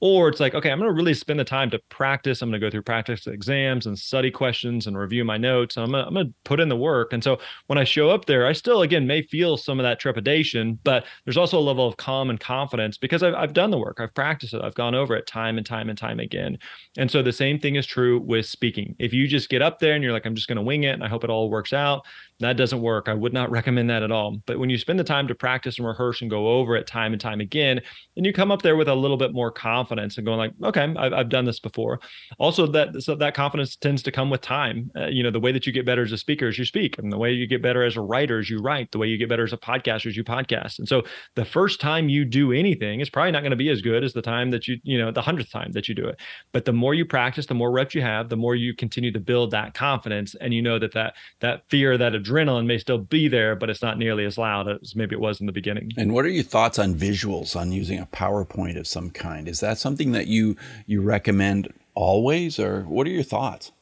or 0.00 0.28
it's 0.28 0.40
like 0.40 0.54
okay 0.54 0.70
i'm 0.70 0.78
going 0.78 0.88
to 0.88 0.94
really 0.94 1.14
spend 1.14 1.38
the 1.38 1.44
time 1.44 1.70
to 1.70 1.78
practice. 1.88 2.42
I'm 2.42 2.50
going 2.50 2.60
to 2.60 2.66
go 2.66 2.70
through 2.70 2.82
practice 2.82 3.26
exams 3.26 3.86
and 3.86 3.98
study 3.98 4.30
questions 4.30 4.86
and 4.86 4.98
review 4.98 5.24
my 5.24 5.36
notes. 5.36 5.76
I'm 5.76 5.92
going 5.92 6.14
to 6.14 6.34
put 6.44 6.60
in 6.60 6.68
the 6.68 6.76
work. 6.76 7.12
And 7.12 7.22
so 7.22 7.38
when 7.66 7.78
i 7.78 7.84
show 7.84 8.10
up 8.10 8.26
there 8.26 8.46
i 8.46 8.52
still 8.52 8.82
again 8.82 9.06
may 9.06 9.22
feel 9.22 9.56
some 9.56 9.78
of 9.78 9.84
that 9.84 10.00
trepidation 10.00 10.78
but 10.84 11.04
there's 11.24 11.36
also 11.36 11.58
a 11.58 11.60
level 11.60 11.86
of 11.86 11.96
calm 11.96 12.30
and 12.30 12.40
confidence 12.40 12.98
because 12.98 13.22
I've, 13.22 13.34
I've 13.34 13.52
done 13.52 13.70
the 13.70 13.78
work. 13.78 13.98
I've 14.00 14.14
practiced 14.14 14.54
it. 14.54 14.62
I've 14.62 14.74
gone 14.74 14.94
over 14.94 15.14
it 15.14 15.26
time 15.26 15.56
and 15.56 15.66
time 15.66 15.88
and 15.88 15.98
time 15.98 16.20
again. 16.20 16.58
And 16.96 17.10
so 17.10 17.22
the 17.22 17.32
same 17.32 17.58
thing 17.58 17.76
is 17.76 17.86
true 17.86 18.20
with 18.20 18.46
speaking. 18.46 18.94
If 18.98 19.12
you 19.12 19.26
just 19.26 19.48
get 19.48 19.62
up 19.62 19.78
there 19.78 19.94
and 19.94 20.02
you're 20.02 20.12
like 20.12 20.26
i'm 20.26 20.34
just 20.34 20.48
going 20.48 20.56
to 20.56 20.62
wing 20.62 20.84
it 20.84 20.94
and 20.94 21.04
i 21.04 21.08
hope 21.08 21.24
it 21.24 21.30
all 21.30 21.50
works 21.50 21.72
out 21.72 22.04
that 22.40 22.56
doesn't 22.56 22.80
work. 22.80 23.08
I 23.08 23.14
would 23.14 23.32
not 23.32 23.50
recommend 23.58 23.90
that 23.90 24.02
at 24.02 24.10
all. 24.10 24.38
But 24.46 24.58
when 24.58 24.70
you 24.70 24.78
spend 24.78 24.98
the 24.98 25.04
time 25.04 25.28
to 25.28 25.34
practice 25.34 25.78
and 25.78 25.86
rehearse 25.86 26.20
and 26.20 26.30
go 26.30 26.48
over 26.48 26.76
it 26.76 26.86
time 26.86 27.12
and 27.12 27.20
time 27.20 27.40
again 27.40 27.80
and 28.16 28.26
you 28.26 28.32
come 28.32 28.50
up 28.50 28.62
there 28.62 28.76
with 28.76 28.88
a 28.88 28.94
little 28.94 29.16
bit 29.16 29.32
more 29.32 29.50
confidence 29.50 29.83
confidence 29.84 30.16
and 30.16 30.26
going 30.26 30.38
like, 30.38 30.52
okay, 30.62 30.94
I've, 30.96 31.12
I've 31.12 31.28
done 31.28 31.44
this 31.44 31.60
before. 31.60 32.00
Also, 32.38 32.66
that 32.68 33.02
so 33.02 33.14
that 33.14 33.34
confidence 33.34 33.76
tends 33.76 34.02
to 34.02 34.12
come 34.12 34.30
with 34.30 34.40
time. 34.40 34.90
Uh, 34.96 35.06
you 35.06 35.22
know, 35.22 35.30
the 35.30 35.40
way 35.40 35.52
that 35.52 35.66
you 35.66 35.72
get 35.72 35.86
better 35.86 36.02
as 36.02 36.12
a 36.12 36.18
speaker 36.18 36.48
is 36.48 36.58
you 36.58 36.64
speak, 36.64 36.98
and 36.98 37.12
the 37.12 37.18
way 37.18 37.32
you 37.32 37.46
get 37.46 37.62
better 37.62 37.84
as 37.84 37.96
a 37.96 38.00
writer 38.00 38.38
is 38.38 38.50
you 38.50 38.60
write. 38.60 38.90
The 38.92 38.98
way 38.98 39.06
you 39.06 39.18
get 39.18 39.28
better 39.28 39.44
as 39.44 39.52
a 39.52 39.56
podcaster 39.56 40.06
is 40.06 40.16
you 40.16 40.24
podcast. 40.24 40.78
And 40.78 40.88
so, 40.88 41.02
the 41.34 41.44
first 41.44 41.80
time 41.80 42.08
you 42.08 42.24
do 42.24 42.52
anything 42.52 43.00
is 43.00 43.10
probably 43.10 43.32
not 43.32 43.40
going 43.40 43.50
to 43.50 43.56
be 43.56 43.70
as 43.70 43.82
good 43.82 44.04
as 44.04 44.12
the 44.12 44.22
time 44.22 44.50
that 44.50 44.66
you, 44.66 44.78
you 44.82 44.98
know, 44.98 45.10
the 45.10 45.22
hundredth 45.22 45.50
time 45.50 45.72
that 45.72 45.88
you 45.88 45.94
do 45.94 46.06
it. 46.06 46.18
But 46.52 46.64
the 46.64 46.72
more 46.72 46.94
you 46.94 47.04
practice, 47.04 47.46
the 47.46 47.54
more 47.54 47.70
reps 47.70 47.94
you 47.94 48.02
have, 48.02 48.28
the 48.28 48.36
more 48.36 48.54
you 48.54 48.74
continue 48.74 49.12
to 49.12 49.20
build 49.20 49.50
that 49.50 49.74
confidence, 49.74 50.34
and 50.40 50.54
you 50.54 50.62
know 50.62 50.78
that 50.78 50.94
that 50.94 51.14
that 51.40 51.62
fear, 51.68 51.98
that 51.98 52.12
adrenaline 52.12 52.66
may 52.66 52.78
still 52.78 52.98
be 52.98 53.28
there, 53.28 53.56
but 53.56 53.70
it's 53.70 53.82
not 53.82 53.98
nearly 53.98 54.24
as 54.24 54.38
loud 54.38 54.68
as 54.68 54.96
maybe 54.96 55.14
it 55.14 55.20
was 55.20 55.40
in 55.40 55.46
the 55.46 55.52
beginning. 55.52 55.90
And 55.96 56.12
what 56.12 56.24
are 56.24 56.30
your 56.30 56.44
thoughts 56.44 56.78
on 56.78 56.94
visuals 56.94 57.56
on 57.56 57.72
using 57.72 57.98
a 57.98 58.06
PowerPoint 58.06 58.78
of 58.78 58.86
some 58.86 59.10
kind? 59.10 59.48
Is 59.48 59.60
that 59.60 59.73
something 59.78 60.12
that 60.12 60.26
you 60.26 60.56
you 60.86 61.02
recommend 61.02 61.72
always, 61.94 62.58
or 62.58 62.82
what 62.82 63.06
are 63.06 63.10
your 63.10 63.22
thoughts? 63.22 63.72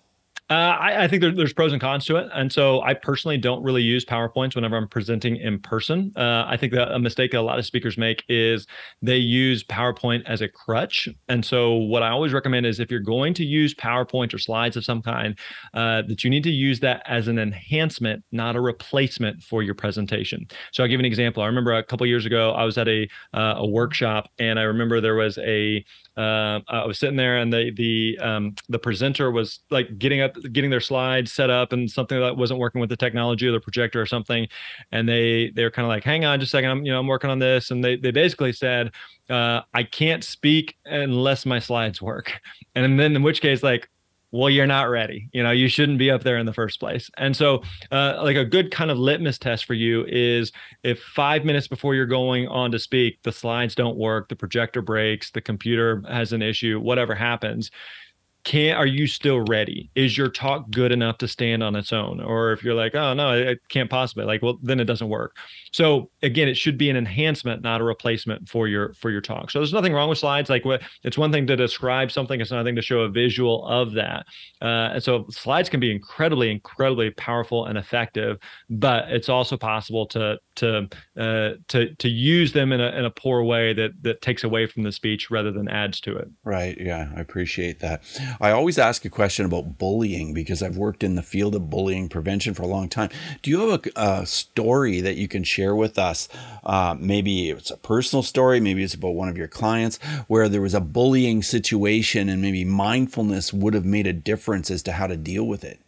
Uh, 0.52 0.76
I, 0.78 1.04
I, 1.04 1.08
think 1.08 1.22
there, 1.22 1.32
there's 1.32 1.54
pros 1.54 1.72
and 1.72 1.80
cons 1.80 2.04
to 2.04 2.16
it, 2.16 2.28
and 2.34 2.52
so 2.52 2.82
I 2.82 2.92
personally 2.92 3.38
don't 3.38 3.62
really 3.62 3.80
use 3.80 4.04
PowerPoints 4.04 4.54
whenever 4.54 4.76
I'm 4.76 4.86
presenting 4.86 5.36
in 5.36 5.58
person. 5.58 6.12
Uh, 6.14 6.44
I 6.46 6.58
think 6.58 6.74
that 6.74 6.92
a 6.92 6.98
mistake 6.98 7.30
that 7.30 7.40
a 7.40 7.40
lot 7.40 7.58
of 7.58 7.64
speakers 7.64 7.96
make 7.96 8.22
is 8.28 8.66
they 9.00 9.16
use 9.16 9.64
PowerPoint 9.64 10.24
as 10.26 10.42
a 10.42 10.48
crutch, 10.48 11.08
and 11.30 11.42
so 11.42 11.72
what 11.72 12.02
I 12.02 12.10
always 12.10 12.34
recommend 12.34 12.66
is 12.66 12.80
if 12.80 12.90
you're 12.90 13.00
going 13.00 13.32
to 13.32 13.46
use 13.46 13.72
PowerPoint 13.72 14.34
or 14.34 14.38
slides 14.38 14.76
of 14.76 14.84
some 14.84 15.00
kind, 15.00 15.38
uh, 15.72 16.02
that 16.02 16.22
you 16.22 16.28
need 16.28 16.44
to 16.44 16.50
use 16.50 16.80
that 16.80 17.02
as 17.06 17.28
an 17.28 17.38
enhancement, 17.38 18.22
not 18.30 18.54
a 18.54 18.60
replacement 18.60 19.42
for 19.42 19.62
your 19.62 19.74
presentation. 19.74 20.46
So 20.72 20.82
I'll 20.82 20.90
give 20.90 21.00
an 21.00 21.06
example. 21.06 21.42
I 21.42 21.46
remember 21.46 21.72
a 21.72 21.82
couple 21.82 22.06
years 22.06 22.26
ago 22.26 22.50
I 22.50 22.64
was 22.64 22.76
at 22.76 22.88
a 22.88 23.08
uh, 23.32 23.54
a 23.56 23.66
workshop, 23.66 24.28
and 24.38 24.58
I 24.58 24.64
remember 24.64 25.00
there 25.00 25.14
was 25.14 25.38
a 25.38 25.82
uh, 26.16 26.60
I 26.68 26.84
was 26.84 26.98
sitting 26.98 27.16
there, 27.16 27.38
and 27.38 27.52
the 27.52 27.70
the 27.74 28.18
um, 28.20 28.54
the 28.68 28.78
presenter 28.78 29.30
was 29.30 29.60
like 29.70 29.98
getting 29.98 30.20
up, 30.20 30.36
getting 30.52 30.70
their 30.70 30.80
slides 30.80 31.32
set 31.32 31.48
up, 31.48 31.72
and 31.72 31.90
something 31.90 32.20
that 32.20 32.36
wasn't 32.36 32.60
working 32.60 32.80
with 32.80 32.90
the 32.90 32.96
technology 32.96 33.46
or 33.46 33.52
the 33.52 33.60
projector 33.60 34.00
or 34.00 34.06
something, 34.06 34.46
and 34.90 35.08
they 35.08 35.50
they 35.50 35.64
were 35.64 35.70
kind 35.70 35.86
of 35.86 35.88
like, 35.88 36.04
"Hang 36.04 36.24
on, 36.24 36.38
just 36.38 36.50
a 36.50 36.56
second, 36.56 36.70
I'm 36.70 36.84
you 36.84 36.92
know 36.92 37.00
I'm 37.00 37.06
working 37.06 37.30
on 37.30 37.38
this," 37.38 37.70
and 37.70 37.82
they 37.82 37.96
they 37.96 38.10
basically 38.10 38.52
said, 38.52 38.92
uh, 39.30 39.62
"I 39.72 39.84
can't 39.84 40.22
speak 40.22 40.76
unless 40.84 41.46
my 41.46 41.58
slides 41.58 42.02
work," 42.02 42.40
and 42.74 42.98
then 43.00 43.16
in 43.16 43.22
which 43.22 43.40
case, 43.40 43.62
like, 43.62 43.88
well 44.32 44.50
you're 44.50 44.66
not 44.66 44.90
ready. 44.90 45.28
You 45.32 45.42
know 45.42 45.50
you 45.50 45.68
shouldn't 45.68 45.98
be 45.98 46.10
up 46.10 46.22
there 46.24 46.38
in 46.38 46.46
the 46.46 46.52
first 46.52 46.80
place. 46.80 47.10
And 47.18 47.36
so 47.36 47.62
uh, 47.90 48.20
like 48.22 48.36
a 48.36 48.44
good 48.44 48.70
kind 48.70 48.90
of 48.90 48.98
litmus 48.98 49.38
test 49.38 49.64
for 49.64 49.74
you 49.74 50.04
is 50.08 50.50
if 50.82 51.00
five 51.00 51.44
minutes 51.44 51.68
before 51.68 51.94
you're 51.94 52.06
going 52.06 52.48
on 52.48 52.72
to 52.72 52.78
speak 52.78 53.22
the 53.22 53.32
slides 53.32 53.74
don't 53.74 53.96
work 53.96 54.28
the 54.28 54.36
projector 54.36 54.82
breaks 54.82 55.30
the 55.30 55.40
computer 55.40 56.02
has 56.08 56.32
an 56.32 56.42
issue 56.42 56.80
whatever 56.80 57.14
happens 57.14 57.70
can 58.44 58.76
are 58.76 58.86
you 58.86 59.06
still 59.06 59.40
ready? 59.48 59.90
Is 59.94 60.18
your 60.18 60.28
talk 60.28 60.68
good 60.70 60.90
enough 60.90 61.18
to 61.18 61.28
stand 61.28 61.62
on 61.62 61.76
its 61.76 61.92
own? 61.92 62.20
Or 62.20 62.52
if 62.52 62.64
you're 62.64 62.74
like 62.74 62.94
oh 62.94 63.14
no 63.14 63.32
it 63.32 63.60
can't 63.68 63.88
possibly 63.88 64.24
like 64.24 64.42
well 64.42 64.58
then 64.62 64.80
it 64.80 64.84
doesn't 64.84 65.08
work. 65.08 65.36
So 65.72 66.10
again 66.22 66.48
it 66.48 66.56
should 66.56 66.76
be 66.76 66.90
an 66.90 66.96
enhancement 66.96 67.62
not 67.62 67.80
a 67.80 67.84
replacement 67.84 68.48
for 68.48 68.66
your 68.66 68.94
for 68.94 69.10
your 69.10 69.20
talk. 69.20 69.50
So 69.50 69.60
there's 69.60 69.72
nothing 69.72 69.92
wrong 69.92 70.08
with 70.08 70.18
slides. 70.18 70.50
Like 70.50 70.64
what 70.64 70.82
it's 71.04 71.16
one 71.16 71.30
thing 71.30 71.46
to 71.46 71.56
describe 71.56 72.10
something 72.10 72.40
it's 72.40 72.50
another 72.50 72.68
thing 72.68 72.76
to 72.76 72.82
show 72.82 73.00
a 73.00 73.08
visual 73.08 73.64
of 73.66 73.92
that. 73.92 74.26
Uh, 74.60 74.90
and 74.94 75.02
so 75.02 75.26
slides 75.30 75.68
can 75.68 75.78
be 75.78 75.92
incredibly 75.92 76.50
incredibly 76.50 77.10
powerful 77.10 77.66
and 77.66 77.78
effective 77.78 78.38
but 78.68 79.08
it's 79.10 79.28
also 79.28 79.56
possible 79.56 80.06
to 80.06 80.38
to 80.56 80.88
uh, 81.16 81.50
to 81.68 81.94
to 81.94 82.08
use 82.08 82.52
them 82.52 82.72
in 82.72 82.80
a, 82.80 82.88
in 82.88 83.04
a 83.04 83.10
poor 83.10 83.44
way 83.44 83.72
that 83.72 83.92
that 84.02 84.20
takes 84.20 84.42
away 84.42 84.66
from 84.66 84.82
the 84.82 84.92
speech 84.92 85.30
rather 85.30 85.52
than 85.52 85.68
adds 85.68 86.00
to 86.00 86.16
it. 86.16 86.28
Right 86.44 86.76
yeah 86.80 87.10
i 87.16 87.20
appreciate 87.20 87.78
that 87.80 88.02
I 88.40 88.50
always 88.50 88.78
ask 88.78 89.04
a 89.04 89.10
question 89.10 89.46
about 89.46 89.78
bullying 89.78 90.34
because 90.34 90.62
I've 90.62 90.76
worked 90.76 91.02
in 91.02 91.14
the 91.14 91.22
field 91.22 91.54
of 91.54 91.70
bullying 91.70 92.08
prevention 92.08 92.54
for 92.54 92.62
a 92.62 92.66
long 92.68 92.88
time. 92.88 93.10
Do 93.42 93.50
you 93.50 93.68
have 93.68 93.86
a, 93.96 94.00
a 94.00 94.26
story 94.26 95.00
that 95.00 95.16
you 95.16 95.28
can 95.28 95.44
share 95.44 95.74
with 95.74 95.98
us? 95.98 96.28
Uh, 96.64 96.96
maybe 96.98 97.50
it's 97.50 97.70
a 97.70 97.76
personal 97.76 98.22
story, 98.22 98.60
maybe 98.60 98.82
it's 98.82 98.94
about 98.94 99.14
one 99.14 99.28
of 99.28 99.36
your 99.36 99.48
clients 99.48 99.98
where 100.28 100.48
there 100.48 100.60
was 100.60 100.74
a 100.74 100.80
bullying 100.80 101.42
situation 101.42 102.28
and 102.28 102.42
maybe 102.42 102.64
mindfulness 102.64 103.52
would 103.52 103.74
have 103.74 103.84
made 103.84 104.06
a 104.06 104.12
difference 104.12 104.70
as 104.70 104.82
to 104.84 104.92
how 104.92 105.06
to 105.06 105.16
deal 105.16 105.44
with 105.44 105.64
it. 105.64 105.80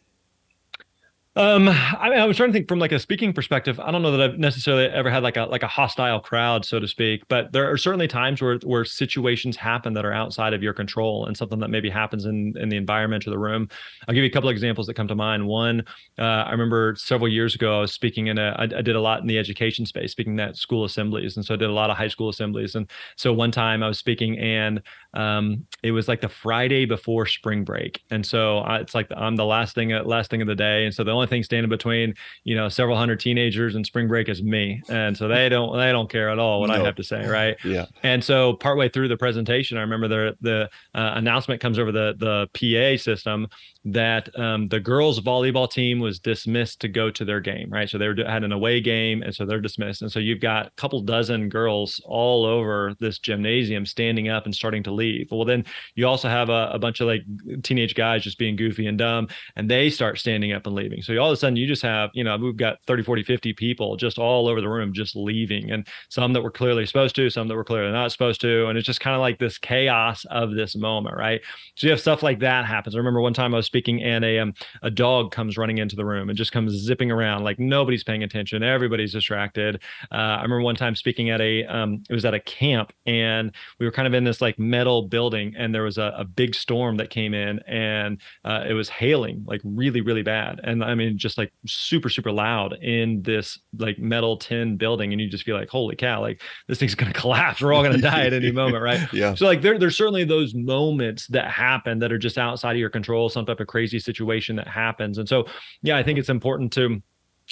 Um, 1.37 1.69
I 1.69 2.11
mean, 2.11 2.21
I 2.21 2.27
was 2.27 2.37
trying 2.37 2.51
to 2.51 2.53
think 2.53 2.69
from 2.69 2.79
like 2.79 2.93
a 2.93 2.99
speaking 3.01 3.33
perspective. 3.33 3.81
I 3.81 3.91
don't 3.91 4.03
know 4.03 4.13
that 4.13 4.21
I've 4.21 4.39
necessarily 4.39 4.87
ever 4.87 5.11
had 5.11 5.25
like 5.25 5.37
a 5.37 5.47
like 5.47 5.65
a 5.65 5.69
hostile 5.69 6.21
crowd, 6.21 6.65
so 6.65 6.79
to 6.79 6.87
speak. 6.87 7.27
But 7.27 7.51
there 7.53 7.69
are 7.69 7.77
certainly 7.77 8.07
times 8.07 8.41
where 8.41 8.59
where 8.59 8.85
situations 8.85 9.57
happen 9.57 9.95
that 9.95 10.05
are 10.05 10.13
outside 10.13 10.55
of 10.55 10.63
your 10.63 10.73
control 10.73 11.27
and 11.27 11.37
something 11.37 11.59
that 11.59 11.71
maybe 11.71 11.91
happens 11.91 12.25
in 12.25 12.55
in 12.57 12.69
the 12.69 12.77
environment 12.77 13.27
or 13.27 13.31
the 13.31 13.39
room. 13.39 13.69
I'll 14.07 14.15
give 14.15 14.23
you 14.23 14.31
a 14.31 14.33
couple 14.33 14.49
of 14.49 14.53
examples 14.53 14.87
that 14.87 14.95
come 14.95 15.09
to 15.09 15.17
mind. 15.17 15.45
One, 15.45 15.85
uh, 16.21 16.23
I 16.23 16.53
remember 16.53 16.95
several 16.97 17.29
years 17.29 17.57
ago, 17.57 17.79
I 17.79 17.81
was 17.81 17.93
speaking 17.93 18.29
in 18.29 18.39
a. 18.39 18.55
I, 18.57 18.63
I 18.63 18.83
did 18.83 18.95
a 18.95 19.01
lot 19.01 19.21
in 19.21 19.27
the 19.27 19.39
education 19.39 19.87
space, 19.87 20.13
speaking 20.13 20.39
at 20.39 20.57
school 20.57 20.85
assemblies, 20.85 21.37
and 21.37 21.45
so 21.45 21.55
I 21.55 21.57
did 21.57 21.69
a 21.69 21.73
lot 21.73 21.91
of 21.91 21.97
high 21.97 22.09
school 22.09 22.29
assemblies. 22.29 22.77
And 22.77 22.89
so 23.17 23.33
one 23.33 23.51
time 23.51 23.83
I 23.83 23.89
was 23.89 23.99
speaking, 23.99 24.39
and 24.39 24.81
um, 25.15 25.67
it 25.83 25.91
was 25.91 26.07
like 26.07 26.21
the 26.21 26.29
Friday 26.29 26.85
before 26.85 27.27
spring 27.27 27.65
break, 27.65 28.05
and 28.13 28.25
so 28.25 28.59
I, 28.59 28.79
it's 28.79 28.95
like 28.95 29.09
I'm 29.17 29.35
the 29.35 29.45
last 29.45 29.75
thing 29.75 29.91
last 29.91 30.31
thing 30.31 30.41
of 30.41 30.47
the 30.47 30.55
day, 30.55 30.85
and 30.85 30.95
so 30.95 31.03
the 31.03 31.11
only 31.11 31.24
thing 31.27 31.43
standing 31.43 31.69
between 31.69 32.15
you 32.45 32.55
know 32.55 32.69
several 32.69 32.97
hundred 32.97 33.21
teenagers 33.21 33.75
and 33.75 33.85
spring 33.85 34.09
break 34.09 34.29
is 34.29 34.43
me, 34.43 34.83
and 34.89 35.17
so 35.17 35.29
they 35.29 35.49
don't 35.49 35.77
they 35.77 35.93
don't 35.93 36.11
care 36.11 36.29
at 36.31 36.39
all 36.39 36.61
what 36.61 36.69
no. 36.69 36.75
I 36.75 36.79
have 36.79 36.97
to 36.97 37.05
say, 37.05 37.27
right? 37.27 37.57
Yeah. 37.65 37.87
And 38.03 38.23
so 38.23 38.55
partway 38.55 38.89
through 38.89 39.09
the 39.09 39.17
presentation, 39.17 39.79
I 39.79 39.83
remember 39.83 40.09
the 40.09 40.37
the 40.41 40.71
uh, 40.95 41.13
announcement 41.15 41.61
comes 41.61 41.79
over 41.79 41.93
the 41.93 42.15
the 42.19 42.49
PA 42.55 43.03
system 43.03 43.49
that 43.85 44.37
um, 44.39 44.69
the 44.69 44.81
girls 44.81 45.21
volleyball 45.21 45.71
team 45.71 46.01
was 46.01 46.19
dismissed 46.19 46.81
to 46.81 46.89
go 46.89 47.11
to 47.11 47.25
their 47.25 47.41
game, 47.41 47.69
right? 47.71 47.89
So 47.89 47.99
they 47.99 48.09
were, 48.09 48.17
had 48.27 48.43
an 48.43 48.53
away 48.53 48.81
game, 48.81 49.23
and 49.23 49.35
so 49.35 49.45
they're 49.45 49.61
dismissed. 49.61 50.01
And 50.01 50.11
so 50.11 50.19
you've 50.19 50.41
got 50.41 50.69
a 50.69 50.71
couple 50.71 51.01
dozen 51.03 51.51
girls 51.51 52.01
all 52.07 52.47
over 52.47 52.95
this 52.99 53.19
gymnasium 53.19 53.85
standing 53.85 54.31
up 54.31 54.47
and 54.47 54.55
starting 54.55 54.83
to 54.85 54.91
leave. 54.91 55.29
Well, 55.31 55.45
then 55.45 55.67
you 55.97 56.07
also 56.07 56.29
have 56.29 56.49
a, 56.49 56.71
a 56.73 56.79
bunch 56.79 57.01
of 57.01 57.09
like 57.09 57.23
teenage 57.63 57.95
guys 57.95 58.25
just 58.25 58.39
being 58.39 58.57
goofy 58.57 58.87
and 58.87 58.97
dumb, 58.97 59.29
and 59.57 59.71
they 59.71 59.91
start 59.91 60.19
standing 60.19 60.53
up 60.53 60.67
and 60.67 60.75
leaving. 60.75 61.03
So 61.03 61.13
all 61.19 61.31
of 61.31 61.35
a 61.35 61.37
sudden 61.37 61.57
you 61.57 61.67
just 61.67 61.83
have, 61.83 62.11
you 62.15 62.25
know, 62.25 62.37
we've 62.37 62.57
got 62.57 62.79
30, 62.87 63.03
40, 63.03 63.23
50 63.23 63.53
people 63.55 63.97
just 63.97 64.19
all 64.19 64.49
over 64.49 64.61
the 64.61 64.69
room 64.69 64.93
just 64.93 65.17
leaving, 65.17 65.71
and 65.71 65.87
some 66.09 66.33
that 66.33 66.43
were 66.43 66.51
clearly 66.51 66.87
supposed 66.87 67.15
to, 67.17 67.31
some 67.31 67.49
that 67.49 67.57
were 67.57 67.65
clearly 67.65 67.93
not 67.93 68.13
supposed 68.13 68.41
to. 68.41 68.67
And 68.67 68.79
it's 68.79 68.87
just 68.87 69.01
kind 69.01 69.15
of 69.15 69.21
like 69.21 69.39
this 69.39 69.59
chaos 69.59 70.25
of 70.27 70.55
this 70.55 70.77
moment, 70.77 71.17
right? 71.17 71.41
So 71.77 71.87
you 71.87 71.91
have 71.91 72.01
stuff 72.01 72.23
like 72.23 72.41
that 72.41 72.65
happens. 72.65 72.95
I 72.95 72.99
remember 72.99 73.21
one 73.21 73.35
time 73.35 73.55
I 73.55 73.59
was 73.59 73.67
speaking, 73.67 74.03
and 74.03 74.25
a 74.25 74.39
um, 74.39 74.55
a 74.83 74.91
dog 74.91 75.33
comes 75.33 75.57
running 75.57 75.79
into 75.79 75.97
the 75.97 76.05
room 76.05 76.29
and 76.29 76.37
just 76.37 76.53
comes 76.53 76.73
zipping 76.73 77.11
around 77.11 77.45
like 77.45 77.59
nobody's 77.59 78.05
paying 78.05 78.23
attention, 78.23 78.63
everybody's 78.63 79.13
distracted. 79.13 79.83
Uh, 80.13 80.15
I 80.15 80.43
remember 80.43 80.63
one 80.63 80.77
time 80.77 80.95
speaking 80.95 81.31
at 81.31 81.41
a 81.41 81.65
um, 81.65 82.03
it 82.09 82.15
was 82.15 82.25
at 82.25 82.35
a 82.35 82.41
camp, 82.41 82.93
and 83.07 83.53
we 83.79 83.87
were 83.87 83.93
kind 83.93 84.07
of 84.07 84.15
in 84.15 84.25
this 84.25 84.41
like 84.41 84.59
metal 84.59 85.03
building, 85.03 85.55
and 85.57 85.75
there 85.75 85.83
was 85.83 85.99
a, 85.99 86.15
a 86.17 86.25
big 86.25 86.55
storm 86.55 86.97
that 86.97 87.11
came 87.11 87.35
in, 87.35 87.61
and 87.61 88.21
uh, 88.45 88.65
it 88.69 88.75
was 88.75 88.89
hailing 88.89 89.45
like 89.47 89.61
really 89.65 90.01
really 90.01 90.23
bad, 90.23 90.61
and 90.65 90.83
I 90.83 90.95
mean 90.95 91.04
just 91.13 91.39
like 91.39 91.53
super 91.67 92.09
super 92.09 92.33
loud 92.33 92.75
in 92.83 93.23
this 93.23 93.59
like 93.79 93.99
metal 93.99 94.37
tin 94.37 94.77
building, 94.77 95.13
and 95.13 95.21
you 95.21 95.29
just 95.29 95.45
feel 95.45 95.57
like 95.57 95.69
holy 95.69 95.97
cow, 95.97 96.21
like 96.21 96.43
this 96.69 96.79
thing's 96.79 96.95
gonna 96.95 97.13
collapse, 97.25 97.61
we're 97.61 97.73
all 97.73 97.83
gonna 97.83 97.99
die 97.99 98.27
at 98.27 98.33
any 98.33 98.53
moment, 98.53 98.83
right? 98.83 99.01
Yeah. 99.15 99.35
So 99.35 99.47
like 99.47 99.63
there 99.63 99.79
there's 99.79 99.97
certainly 99.97 100.25
those 100.25 100.55
moments 100.55 101.27
that 101.29 101.51
happen 101.51 101.99
that 102.01 102.11
are 102.11 102.19
just 102.19 102.37
outside 102.37 102.73
of 102.73 102.79
your 102.79 102.91
control, 102.91 103.29
some 103.29 103.47
type 103.47 103.61
of 103.61 103.67
crazy 103.67 103.99
situation 103.99 104.57
that 104.57 104.67
happens. 104.67 105.19
And 105.19 105.29
so, 105.29 105.47
yeah, 105.83 105.97
I 105.97 106.03
think 106.03 106.19
it's 106.19 106.29
important 106.29 106.73
to 106.75 107.01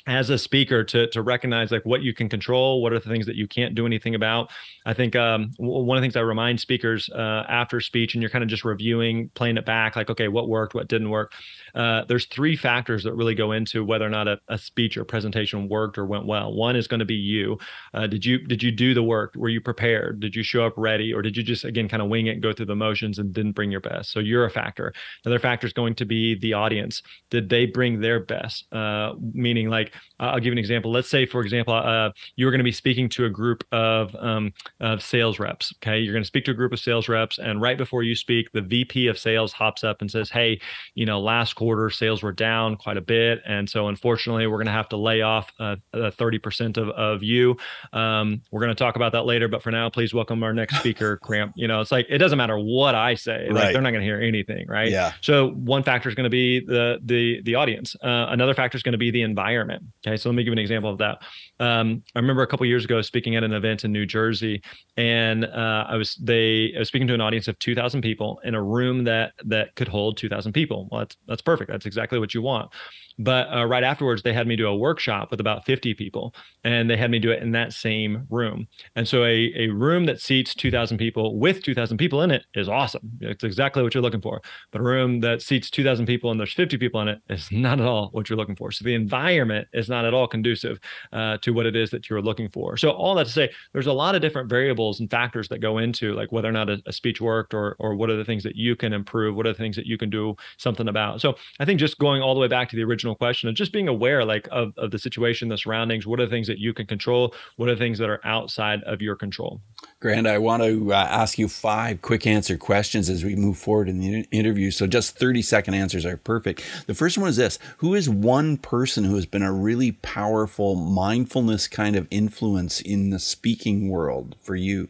as 0.07 0.31
a 0.31 0.39
speaker 0.39 0.83
to 0.83 1.07
to 1.09 1.23
recognize 1.23 1.71
like 1.71 1.85
what 1.85 2.03
you 2.03 2.13
can 2.13 2.29
control 2.29 2.83
what 2.83 2.93
are 2.93 2.99
the 2.99 3.09
things 3.09 3.27
that 3.27 3.37
you 3.37 3.47
can't 3.47 3.75
do 3.75 3.87
anything 3.87 4.15
about 4.15 4.51
i 4.85 4.93
think 4.93 5.15
um, 5.15 5.53
one 5.59 5.97
of 5.97 6.03
the 6.03 6.05
things 6.05 6.17
i 6.17 6.21
remind 6.21 6.59
speakers 6.59 7.09
uh, 7.11 7.45
after 7.49 7.81
speech 7.81 8.15
and 8.15 8.23
you're 8.23 8.31
kind 8.31 8.43
of 8.43 8.51
just 8.51 8.65
reviewing 8.65 9.31
playing 9.35 9.57
it 9.57 9.65
back 9.65 9.95
like 9.95 10.11
okay 10.11 10.29
what 10.29 10.49
worked 10.49 10.75
what 10.75 10.89
didn't 10.89 11.11
work 11.11 11.33
uh, 11.75 12.05
there's 12.07 12.27
three 12.27 12.57
factors 12.57 13.05
that 13.05 13.15
really 13.15 13.35
go 13.35 13.53
into 13.53 13.85
whether 13.85 14.07
or 14.07 14.11
not 14.11 14.29
a, 14.29 14.39
a 14.49 14.59
speech 14.59 14.97
or 14.97 15.05
presentation 15.05 15.69
worked 15.69 15.99
or 15.99 16.07
went 16.07 16.27
well. 16.27 16.53
One 16.53 16.77
is 16.77 16.87
going 16.87 17.01
to 17.01 17.07
be 17.07 17.15
you. 17.15 17.59
Uh, 17.95 18.07
did 18.07 18.25
you 18.25 18.39
did 18.39 18.63
you 18.63 18.71
do 18.71 18.95
the 18.95 19.03
work? 19.03 19.35
Were 19.37 19.49
you 19.49 19.61
prepared? 19.61 20.21
Did 20.21 20.35
you 20.35 20.43
show 20.43 20.65
up 20.65 20.75
ready? 20.77 21.13
Or 21.13 21.23
did 21.23 21.37
you 21.37 21.43
just 21.43 21.65
again 21.65 21.89
kind 21.89 22.03
of 22.03 22.09
wing 22.09 22.27
it 22.27 22.33
and 22.33 22.43
go 22.43 22.53
through 22.53 22.67
the 22.67 22.77
motions 22.77 23.19
and 23.19 23.33
didn't 23.33 23.53
bring 23.53 23.71
your 23.71 23.81
best? 23.81 24.13
So 24.13 24.21
you're 24.21 24.45
a 24.45 24.51
factor. 24.51 24.93
Another 25.25 25.39
factor 25.39 25.67
is 25.67 25.73
going 25.73 25.95
to 25.97 26.05
be 26.05 26.39
the 26.39 26.53
audience. 26.53 27.03
Did 27.31 27.49
they 27.49 27.67
bring 27.67 28.01
their 28.01 28.21
best? 28.21 28.73
Uh, 28.73 29.15
meaning 29.33 29.69
like 29.69 29.93
I'll 30.19 30.39
give 30.39 30.47
you 30.47 30.53
an 30.53 30.59
example. 30.59 30.93
Let's 30.93 31.11
say, 31.11 31.27
for 31.27 31.41
example, 31.41 31.75
uh, 31.75 32.11
you 32.37 32.47
are 32.47 32.51
going 32.51 32.59
to 32.61 32.65
be 32.65 32.73
speaking 32.73 33.09
to 33.11 33.25
a 33.25 33.31
group 33.31 33.65
of, 33.73 34.15
um, 34.17 34.53
of 34.81 35.03
sales 35.03 35.39
reps. 35.39 35.75
Okay, 35.83 35.99
you're 35.99 36.13
going 36.13 36.23
to 36.23 36.27
speak 36.27 36.45
to 36.45 36.53
a 36.53 36.55
group 36.55 36.73
of 36.73 36.79
sales 36.79 37.09
reps, 37.09 37.39
and 37.39 37.61
right 37.61 37.77
before 37.77 38.03
you 38.03 38.15
speak, 38.15 38.51
the 38.53 38.61
VP 38.61 39.09
of 39.09 39.19
sales 39.19 39.53
hops 39.53 39.83
up 39.83 40.01
and 40.01 40.11
says, 40.11 40.31
"Hey, 40.31 40.61
you 40.95 41.07
know, 41.07 41.21
last 41.21 41.55
quarter 41.63 41.91
sales 41.91 42.23
were 42.23 42.33
down 42.33 42.77
quite 42.77 42.97
a 42.97 43.01
bit, 43.01 43.41
and 43.47 43.69
so 43.69 43.89
unfortunately, 43.89 44.47
we're 44.47 44.59
going 44.59 44.67
to 44.67 44.73
have 44.73 44.89
to 44.91 44.97
lay 44.97 45.23
off 45.23 45.53
uh, 45.59 45.77
30% 45.95 46.77
of 46.77 46.89
of 46.91 47.23
you. 47.23 47.57
Um, 47.93 48.43
we're 48.51 48.61
going 48.61 48.75
to 48.75 48.79
talk 48.79 48.97
about 48.97 49.13
that 49.13 49.27
later, 49.27 49.49
but 49.49 49.63
for 49.63 49.71
now, 49.71 49.89
please 49.91 50.15
welcome 50.15 50.43
our 50.43 50.53
next 50.53 50.79
speaker, 50.79 51.19
Grant. 51.23 51.53
You 51.55 51.69
know, 51.69 51.81
it's 51.81 51.93
like 51.93 52.07
it 52.09 52.19
doesn't 52.19 52.39
matter 52.39 52.59
what 52.59 52.95
I 52.95 53.15
say; 53.15 53.47
right. 53.47 53.53
like 53.53 53.73
they're 53.73 53.83
not 53.83 53.91
going 53.91 54.03
to 54.03 54.07
hear 54.07 54.21
anything, 54.21 54.67
right? 54.69 54.91
Yeah. 54.91 55.13
So 55.21 55.51
one 55.51 55.83
factor 55.83 56.09
is 56.09 56.15
going 56.15 56.25
to 56.25 56.31
be 56.31 56.61
the 56.61 56.99
the 57.05 57.43
the 57.43 57.55
audience. 57.55 57.95
Uh, 58.03 58.27
another 58.29 58.55
factor 58.55 58.77
is 58.77 58.83
going 58.83 58.93
to 58.93 58.99
be 58.99 59.11
the 59.11 59.23
environment 59.23 59.83
Okay, 60.07 60.17
so 60.17 60.29
let 60.29 60.35
me 60.35 60.45
give 60.45 60.53
an 60.53 60.59
example 60.59 60.91
of 60.91 60.99
that. 60.99 61.23
Um, 61.61 62.03
I 62.15 62.19
remember 62.19 62.43
a 62.43 62.47
couple 62.47 62.67
years 62.67 62.85
ago 62.85 63.01
speaking 63.03 63.37
at 63.37 63.45
an 63.45 63.53
event 63.53 63.85
in 63.85 63.93
New 63.93 64.07
Jersey, 64.07 64.63
and 64.97 65.45
uh, 65.45 65.87
I 65.89 65.97
was 65.97 66.17
they 66.17 66.73
I 66.75 66.81
was 66.81 66.89
speaking 66.89 67.07
to 67.09 67.15
an 67.15 67.21
audience 67.21 67.47
of 67.49 67.59
2,000 67.59 68.03
people 68.03 68.41
in 68.45 68.55
a 68.55 68.63
room 68.63 69.05
that 69.05 69.33
that 69.45 69.75
could 69.77 69.89
hold 69.89 70.17
2,000 70.17 70.53
people. 70.53 70.89
Well, 70.91 71.01
that's 71.01 71.17
that's 71.29 71.43
perfect. 71.43 71.52
That's 71.57 71.87
exactly 71.87 72.19
what 72.19 72.35
you 72.35 72.43
want. 72.43 72.71
But 73.19 73.53
uh, 73.55 73.67
right 73.67 73.85
afterwards, 73.85 74.23
they 74.23 74.33
had 74.33 74.47
me 74.47 74.57
do 74.57 74.67
a 74.67 74.77
workshop 74.77 75.31
with 75.31 75.41
about 75.41 75.65
50 75.65 75.95
people, 75.95 76.35
and 76.65 76.89
they 76.89 76.97
had 76.97 77.11
me 77.11 77.19
do 77.19 77.31
it 77.31 77.43
in 77.43 77.53
that 77.53 77.73
same 77.73 78.27
room. 78.31 78.69
And 78.97 79.07
so, 79.07 79.25
a, 79.25 79.53
a 79.57 79.69
room 79.69 80.07
that 80.07 80.21
seats 80.21 80.55
2,000 80.55 80.97
people 80.99 81.39
with 81.39 81.63
2,000 81.63 81.97
people 81.99 82.23
in 82.23 82.31
it 82.31 82.45
is 82.55 82.69
awesome. 82.69 83.11
It's 83.21 83.45
exactly 83.45 83.83
what 83.83 83.95
you're 83.95 84.03
looking 84.03 84.21
for. 84.21 84.41
But 84.71 84.81
a 84.81 84.85
room 84.85 85.21
that 85.21 85.43
seats 85.43 85.71
2,000 85.71 86.07
people 86.07 86.31
and 86.31 86.41
there's 86.41 86.55
50 86.55 86.79
people 86.79 87.01
in 87.03 87.09
it 87.09 87.21
is 87.29 87.51
not 87.53 87.81
at 87.81 87.87
all 87.87 88.09
what 88.13 88.29
you're 88.29 88.37
looking 88.37 88.57
for. 88.57 88.73
So, 88.73 88.85
the 88.85 88.95
environment 88.95 89.69
is 89.73 89.89
not 89.89 90.05
at 90.05 90.15
all 90.15 90.27
conducive 90.27 90.79
uh, 91.13 91.39
to 91.39 91.53
what 91.53 91.67
it 91.67 91.77
is 91.77 91.91
that 91.91 92.09
you're 92.09 92.23
looking 92.23 92.49
for. 92.49 92.77
So, 92.77 92.91
all 92.91 93.15
that 93.17 93.27
to 93.27 93.33
say, 93.33 93.51
there's 93.73 93.87
a 93.87 93.93
lot 93.93 94.15
of 94.15 94.23
different 94.23 94.49
variables 94.49 95.01
and 95.01 95.11
factors 95.11 95.49
that 95.49 95.59
go 95.59 95.79
into 95.79 96.15
like 96.15 96.33
whether 96.33 96.49
or 96.49 96.53
not 96.53 96.71
a, 96.71 96.83
a 96.87 96.93
speech 96.93 97.21
worked 97.21 97.55
or, 97.55 97.77
or 97.79 97.95
what 97.95 98.11
are 98.11 98.17
the 98.17 98.25
things 98.25 98.43
that 98.43 98.57
you 98.57 98.75
can 98.75 98.93
improve, 98.93 99.37
what 99.37 99.47
are 99.47 99.53
the 99.53 99.59
things 99.59 99.77
that 99.77 99.87
you 99.87 99.99
can 99.99 100.11
do 100.11 100.35
something 100.57 100.89
about. 100.89 101.21
So, 101.21 101.37
I 101.61 101.65
think 101.65 101.81
just 101.81 101.99
going 101.99 102.23
all 102.23 102.35
the 102.35 102.41
way 102.41 102.49
back 102.49 102.69
to 102.71 102.77
the 102.77 102.85
original 102.85 103.15
question 103.15 103.49
and 103.49 103.57
just 103.57 103.73
being 103.73 103.89
aware 103.89 104.25
like 104.25 104.49
of, 104.51 104.73
of 104.77 104.91
the 104.91 104.99
situation 104.99 105.49
the 105.49 105.59
surroundings 105.59 106.07
what 106.07 106.21
are 106.21 106.25
the 106.25 106.31
things 106.31 106.47
that 106.47 106.59
you 106.59 106.73
can 106.73 106.87
control 106.87 107.35
what 107.57 107.69
are 107.69 107.75
the 107.75 107.79
things 107.79 107.99
that 107.99 108.09
are 108.09 108.21
outside 108.25 108.83
of 108.85 109.01
your 109.01 109.17
control 109.17 109.61
grant 110.01 110.27
i 110.27 110.39
want 110.39 110.63
to 110.63 110.93
uh, 110.93 110.97
ask 110.97 111.39
you 111.39 111.49
five 111.49 112.03
quick 112.03 112.27
answer 112.27 112.57
questions 112.57 113.09
as 113.09 113.25
we 113.25 113.35
move 113.37 113.59
forward 113.59 113.89
in 113.89 114.01
the 114.01 114.23
interview 114.31 114.71
so 114.71 114.87
just 114.87 115.17
30 115.19 115.43
second 115.43 115.75
answers 115.75 116.05
are 116.05 116.17
perfect 116.17 116.63
the 116.87 116.95
first 116.95 117.19
one 117.19 117.29
is 117.29 117.37
this 117.37 117.59
who 117.79 117.95
is 117.95 118.09
one 118.09 118.57
person 118.57 119.05
who 119.05 119.15
has 119.17 119.27
been 119.27 119.43
a 119.43 119.53
really 119.53 119.93
powerful 119.93 120.75
mindfulness 120.75 121.69
kind 121.69 121.97
of 121.97 122.07
influence 122.11 122.81
in 122.81 123.11
the 123.11 123.19
speaking 123.19 123.89
world 123.89 124.37
for 124.41 124.57
you 124.57 124.89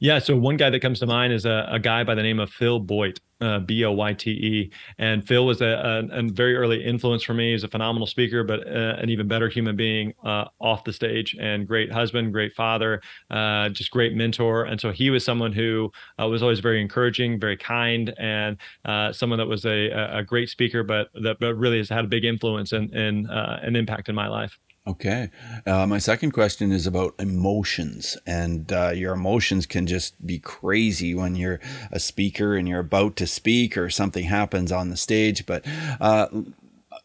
yeah. 0.00 0.18
So 0.18 0.34
one 0.34 0.56
guy 0.56 0.70
that 0.70 0.80
comes 0.80 0.98
to 1.00 1.06
mind 1.06 1.32
is 1.32 1.44
a, 1.44 1.68
a 1.70 1.78
guy 1.78 2.04
by 2.04 2.14
the 2.14 2.22
name 2.22 2.40
of 2.40 2.50
Phil 2.50 2.80
Boyte. 2.80 3.20
Uh, 3.40 3.58
B 3.58 3.84
O 3.84 3.92
Y 3.92 4.12
T 4.12 4.30
E. 4.30 4.70
And 4.98 5.26
Phil 5.26 5.46
was 5.46 5.62
a, 5.62 5.66
a, 6.12 6.18
a, 6.18 6.22
very 6.30 6.56
early 6.56 6.84
influence 6.84 7.22
for 7.22 7.32
me. 7.32 7.52
He's 7.52 7.64
a 7.64 7.68
phenomenal 7.68 8.06
speaker, 8.06 8.44
but 8.44 8.66
uh, 8.66 8.96
an 8.98 9.08
even 9.08 9.28
better 9.28 9.48
human 9.48 9.76
being 9.76 10.12
uh, 10.24 10.44
off 10.60 10.84
the 10.84 10.92
stage 10.92 11.34
and 11.40 11.66
great 11.66 11.90
husband, 11.90 12.32
great 12.32 12.52
father, 12.52 13.00
uh, 13.30 13.70
just 13.70 13.90
great 13.90 14.14
mentor. 14.14 14.64
And 14.64 14.78
so 14.78 14.92
he 14.92 15.08
was 15.08 15.24
someone 15.24 15.52
who 15.52 15.90
uh, 16.20 16.28
was 16.28 16.42
always 16.42 16.60
very 16.60 16.82
encouraging, 16.82 17.40
very 17.40 17.56
kind, 17.56 18.14
and 18.18 18.58
uh, 18.84 19.12
someone 19.12 19.38
that 19.38 19.48
was 19.48 19.64
a, 19.64 19.88
a 19.88 20.22
great 20.22 20.50
speaker, 20.50 20.82
but 20.82 21.08
that 21.22 21.38
but 21.40 21.54
really 21.54 21.78
has 21.78 21.88
had 21.88 22.04
a 22.04 22.08
big 22.08 22.24
influence 22.24 22.72
and, 22.72 22.92
and 22.92 23.26
an 23.30 23.74
impact 23.74 24.08
in 24.10 24.14
my 24.14 24.28
life. 24.28 24.58
Okay. 24.86 25.30
Uh, 25.66 25.86
my 25.86 25.98
second 25.98 26.32
question 26.32 26.72
is 26.72 26.86
about 26.86 27.14
emotions. 27.18 28.16
And 28.26 28.72
uh, 28.72 28.90
your 28.90 29.14
emotions 29.14 29.66
can 29.66 29.86
just 29.86 30.26
be 30.26 30.38
crazy 30.38 31.14
when 31.14 31.36
you're 31.36 31.60
a 31.92 32.00
speaker 32.00 32.56
and 32.56 32.66
you're 32.66 32.80
about 32.80 33.16
to 33.16 33.26
speak 33.26 33.76
or 33.76 33.90
something 33.90 34.24
happens 34.24 34.72
on 34.72 34.88
the 34.88 34.96
stage. 34.96 35.44
But 35.44 35.66
uh, 36.00 36.28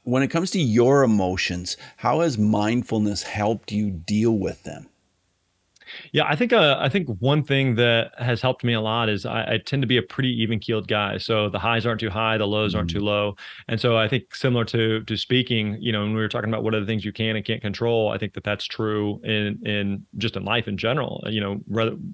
when 0.03 0.23
it 0.23 0.29
comes 0.29 0.51
to 0.51 0.59
your 0.59 1.03
emotions, 1.03 1.75
how 1.97 2.21
has 2.21 2.37
mindfulness 2.37 3.23
helped 3.23 3.71
you 3.71 3.91
deal 3.91 4.37
with 4.37 4.63
them? 4.63 4.87
Yeah, 6.11 6.25
I 6.27 6.35
think 6.35 6.53
uh, 6.53 6.77
I 6.79 6.89
think 6.89 7.07
one 7.19 7.43
thing 7.43 7.75
that 7.75 8.11
has 8.17 8.41
helped 8.41 8.63
me 8.63 8.73
a 8.73 8.81
lot 8.81 9.09
is 9.09 9.25
I, 9.25 9.53
I 9.53 9.57
tend 9.57 9.81
to 9.83 9.87
be 9.87 9.97
a 9.97 10.01
pretty 10.01 10.29
even 10.41 10.59
keeled 10.59 10.87
guy. 10.87 11.17
So 11.17 11.49
the 11.49 11.59
highs 11.59 11.85
aren't 11.85 11.99
too 11.99 12.09
high, 12.09 12.37
the 12.37 12.47
lows 12.47 12.71
mm-hmm. 12.71 12.79
aren't 12.79 12.89
too 12.89 12.99
low, 12.99 13.35
and 13.67 13.79
so 13.79 13.97
I 13.97 14.07
think 14.07 14.35
similar 14.35 14.65
to 14.65 15.03
to 15.03 15.17
speaking, 15.17 15.77
you 15.79 15.91
know, 15.91 16.01
when 16.01 16.13
we 16.13 16.21
were 16.21 16.29
talking 16.29 16.49
about 16.49 16.63
what 16.63 16.73
are 16.73 16.79
the 16.79 16.85
things 16.85 17.05
you 17.05 17.13
can 17.13 17.35
and 17.35 17.45
can't 17.45 17.61
control, 17.61 18.11
I 18.11 18.17
think 18.17 18.33
that 18.33 18.43
that's 18.43 18.65
true 18.65 19.19
in 19.23 19.59
in 19.65 20.05
just 20.17 20.35
in 20.35 20.43
life 20.43 20.67
in 20.67 20.77
general. 20.77 21.23
You 21.27 21.41
know, 21.41 21.59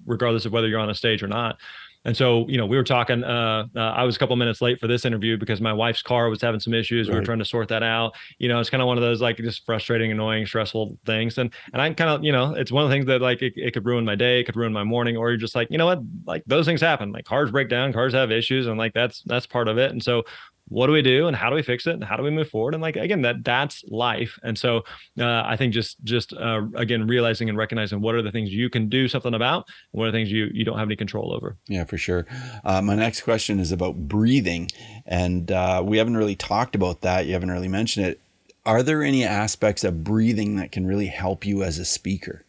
regardless 0.06 0.46
of 0.46 0.52
whether 0.52 0.68
you're 0.68 0.80
on 0.80 0.90
a 0.90 0.96
stage 0.96 1.24
or 1.24 1.28
not. 1.28 1.58
And 2.04 2.18
so, 2.18 2.48
you 2.48 2.58
know, 2.58 2.66
we 2.66 2.78
were 2.78 2.84
talking. 2.84 3.24
Uh, 3.24 3.68
uh, 3.76 3.80
I 3.80 4.04
was 4.04 4.16
a 4.16 4.20
couple 4.20 4.36
minutes 4.36 4.62
late 4.62 4.80
for 4.80 4.88
this 4.88 5.06
interview 5.06 5.38
because 5.38 5.62
my 5.62 5.72
wife's 5.72 6.02
car 6.02 6.30
was 6.30 6.42
having 6.42 6.60
some 6.60 6.74
issues. 6.74 7.08
Right. 7.08 7.14
We 7.14 7.20
were 7.20 7.26
trying 7.26 7.40
to 7.40 7.46
sort 7.46 7.68
that 7.68 7.84
out. 7.84 8.14
You 8.40 8.48
know, 8.48 8.60
it's 8.60 8.70
kind 8.72 8.82
of 8.82 8.88
one 8.88 8.98
of 8.98 9.04
those 9.04 9.22
like 9.22 9.38
just 9.38 9.66
frustrating, 9.66 10.12
annoying, 10.12 10.46
stressful 10.48 10.98
things. 11.06 11.38
And 11.38 11.54
and 11.74 11.82
I'm 11.82 11.94
kind 11.94 12.10
of, 12.10 12.24
you 12.24 12.32
know, 12.32 12.56
it's 12.56 12.72
one 12.72 12.84
of 12.84 12.90
the 12.90 12.96
things 12.96 13.06
that 13.06 13.22
like 13.22 13.42
it, 13.42 13.54
it 13.56 13.72
could 13.72 13.86
ruin 13.86 14.04
my 14.04 14.16
day, 14.16 14.40
it 14.40 14.46
could 14.46 14.56
ruin 14.56 14.74
my 14.74 14.84
morning, 14.84 15.16
or 15.16 15.30
you're 15.30 15.38
just 15.38 15.56
like, 15.56 15.68
you 15.70 15.78
know 15.78 15.86
what, 15.86 16.00
like 16.26 16.44
those 16.48 16.66
things 16.66 16.82
happen. 16.82 17.12
Like 17.12 17.26
cars 17.26 17.52
break 17.52 17.70
down, 17.70 17.94
cars 17.94 18.14
have 18.14 18.32
issues, 18.32 18.66
and 18.66 18.78
like 18.78 18.94
that's 18.94 19.22
that's 19.24 19.46
part 19.46 19.68
of 19.68 19.78
it. 19.78 19.92
And 19.92 20.02
so 20.02 20.24
what 20.72 20.88
do 20.88 20.94
we 20.94 21.02
do 21.02 21.28
and 21.28 21.36
how 21.36 21.50
do 21.50 21.56
we 21.56 21.62
fix 21.62 21.86
it 21.86 21.94
and 21.94 22.04
how 22.04 22.16
do 22.16 22.24
we 22.24 22.32
move 22.32 22.48
forward? 22.50 22.74
And 22.74 22.82
like 22.82 22.96
again 22.96 23.22
that 23.24 23.44
that's 23.44 23.84
life. 23.90 24.40
And 24.42 24.58
so 24.58 24.84
uh, 25.20 25.44
i 25.46 25.56
think 25.58 25.74
just 25.74 26.02
just 26.04 26.34
uh, 26.34 26.62
again 26.76 27.06
realizing 27.08 27.50
and 27.50 27.58
recognizing 27.58 28.00
what 28.00 28.16
are 28.16 28.22
the 28.22 28.32
things 28.32 28.52
you 28.52 28.70
can 28.70 28.88
do 28.88 29.08
something 29.08 29.34
about 29.34 29.68
what 29.92 30.06
are 30.06 30.12
the 30.12 30.18
things 30.18 30.32
you 30.32 30.50
you 30.54 30.64
don't 30.64 30.80
have 30.80 30.88
any 30.88 30.96
control 30.96 31.34
over. 31.34 31.58
Yeah 31.68 31.84
for 31.84 31.98
sure. 31.98 32.26
Uh, 32.64 32.82
my 32.82 32.96
next 32.96 33.22
question 33.22 33.60
is 33.60 33.72
about 33.72 33.96
breathing. 34.08 34.70
And 35.06 35.52
uh, 35.52 35.84
we 35.86 35.98
haven't 35.98 36.18
really 36.18 36.36
talked 36.36 36.76
about 36.76 37.02
that. 37.02 37.26
You 37.26 37.34
haven't 37.34 37.52
really 37.52 37.68
mentioned 37.68 38.06
it. 38.06 38.22
Are 38.66 38.82
there 38.82 39.04
any 39.04 39.24
aspects 39.26 39.84
of 39.84 40.04
breathing 40.04 40.56
that 40.56 40.72
can 40.72 40.86
really 40.86 41.08
help 41.08 41.46
you 41.46 41.64
as 41.64 41.80
a 41.80 41.86
speaker 41.86 42.46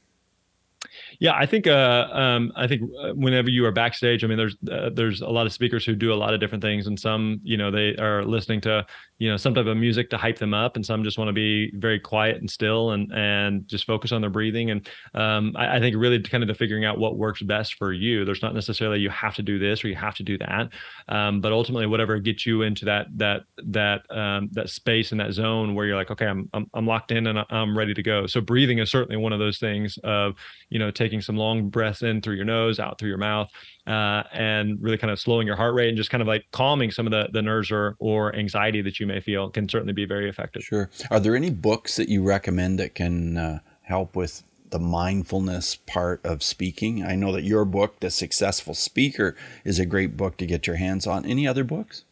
yeah, 1.23 1.35
I 1.37 1.47
think 1.47 1.69
uh, 1.69 2.09
um, 2.11 2.53
I 2.57 2.67
think 2.67 2.83
uh, 3.01 3.13
whenever 3.13 3.49
you 3.49 3.65
are 3.65 3.71
backstage, 3.71 4.25
I 4.25 4.27
mean, 4.27 4.39
there's 4.39 4.57
uh, 4.69 4.91
there's 4.93 5.21
a 5.21 5.29
lot 5.29 5.47
of 5.47 5.53
speakers 5.53 5.87
who 5.87 5.95
do 5.95 6.13
a 6.13 6.17
lot 6.17 6.35
of 6.35 6.41
different 6.41 6.63
things, 6.63 6.89
and 6.89 6.99
some, 6.99 7.39
you 7.45 7.57
know, 7.57 7.71
they 7.71 7.95
are 7.95 8.25
listening 8.25 8.61
to 8.63 8.85
you 9.23 9.31
know 9.31 9.37
some 9.37 9.55
type 9.55 9.67
of 9.67 9.77
music 9.77 10.11
to 10.11 10.17
hype 10.17 10.41
them 10.41 10.53
up. 10.53 10.75
And 10.75 10.85
some 10.85 11.05
just 11.05 11.17
want 11.17 11.29
to 11.29 11.33
be 11.33 11.71
very 11.77 12.01
quiet 12.01 12.39
and 12.39 12.51
still 12.51 12.91
and 12.91 13.13
and 13.13 13.69
just 13.69 13.87
focus 13.87 14.11
on 14.11 14.21
their 14.21 14.31
breathing. 14.31 14.73
And 14.73 14.89
um, 15.15 15.55
I, 15.57 15.77
I, 15.77 15.79
think 15.79 15.95
really 15.97 16.21
kind 16.21 16.43
of 16.43 16.49
to 16.49 16.57
figuring 16.57 16.85
out 16.85 16.99
what 16.99 17.17
works 17.17 17.41
best 17.41 17.75
for 17.75 17.93
you. 17.93 18.25
There's 18.25 18.43
not 18.43 18.53
necessarily 18.53 18.99
you 18.99 19.11
have 19.11 19.37
to 19.37 19.43
do 19.43 19.61
this 19.61 19.85
or 19.85 19.89
you 19.89 19.95
have 19.95 20.17
to 20.17 20.25
do 20.25 20.39
that. 20.39 20.71
Um, 21.09 21.41
but 21.41 21.53
ultimately 21.53 21.87
whatever 21.87 22.19
gets 22.19 22.47
you 22.47 22.63
into 22.63 22.85
that 22.87 23.07
that 23.19 23.43
that 23.59 24.11
um, 24.11 24.49
that 24.55 24.71
space 24.71 25.13
and 25.13 25.21
that 25.21 25.35
zone 25.35 25.77
where 25.77 25.87
you're 25.87 25.97
like 25.97 26.11
okay 26.11 26.27
I'm, 26.27 26.51
I'm 26.53 26.69
i'm 26.75 26.87
locked 26.87 27.13
in 27.13 27.29
and 27.29 27.45
i'm 27.49 27.79
ready 27.79 27.95
to 27.95 28.03
go. 28.03 28.27
So 28.27 28.41
breathing 28.41 28.79
is 28.79 28.91
certainly 28.91 29.19
one 29.19 29.33
of 29.33 29.39
those 29.39 29.59
things 29.59 30.01
of 30.03 30.35
you 30.69 30.81
know 30.81 30.91
taking 30.91 31.21
some 31.21 31.37
long 31.37 31.69
breaths 31.69 32.03
in 32.03 32.23
through 32.23 32.35
your 32.35 32.45
nose 32.45 32.81
out 32.81 32.99
through 32.99 33.11
your 33.11 33.19
mouth 33.19 33.51
uh, 33.87 34.23
and 34.33 34.81
really 34.81 34.99
kind 34.99 35.11
of 35.11 35.19
slowing 35.19 35.47
your 35.47 35.57
heart 35.57 35.75
rate 35.75 35.89
and 35.89 35.97
just 35.97 36.11
kind 36.11 36.23
of 36.23 36.29
like 36.29 36.45
calming 36.53 36.91
some 36.91 37.07
of 37.07 37.11
the, 37.11 37.29
the 37.33 37.43
nerves 37.43 37.71
or, 37.71 37.97
or 37.99 38.35
anxiety 38.37 38.81
that 38.83 39.01
you 39.01 39.07
may 39.07 39.21
feel 39.21 39.51
can 39.51 39.69
certainly 39.69 39.93
be 39.93 40.05
very 40.05 40.29
effective. 40.29 40.63
Sure. 40.63 40.89
Are 41.11 41.21
there 41.21 41.35
any 41.35 41.51
books 41.51 41.97
that 41.97 42.09
you 42.09 42.23
recommend 42.23 42.79
that 42.79 42.95
can 42.95 43.37
uh, 43.37 43.59
help 43.83 44.15
with 44.15 44.45
the 44.71 44.79
mindfulness 44.79 45.77
part 45.77 46.25
of 46.25 46.43
speaking? 46.43 47.05
I 47.05 47.17
know 47.17 47.33
that 47.33 47.43
your 47.43 47.65
book, 47.65 48.01
The 48.01 48.11
Successful 48.11 48.75
Speaker, 48.75 49.37
is 49.65 49.79
a 49.79 49.87
great 49.87 50.17
book 50.17 50.37
to 50.39 50.47
get 50.47 50.67
your 50.67 50.77
hands 50.77 51.07
on. 51.07 51.27
Any 51.27 51.47
other 51.47 51.65
books? 51.65 52.05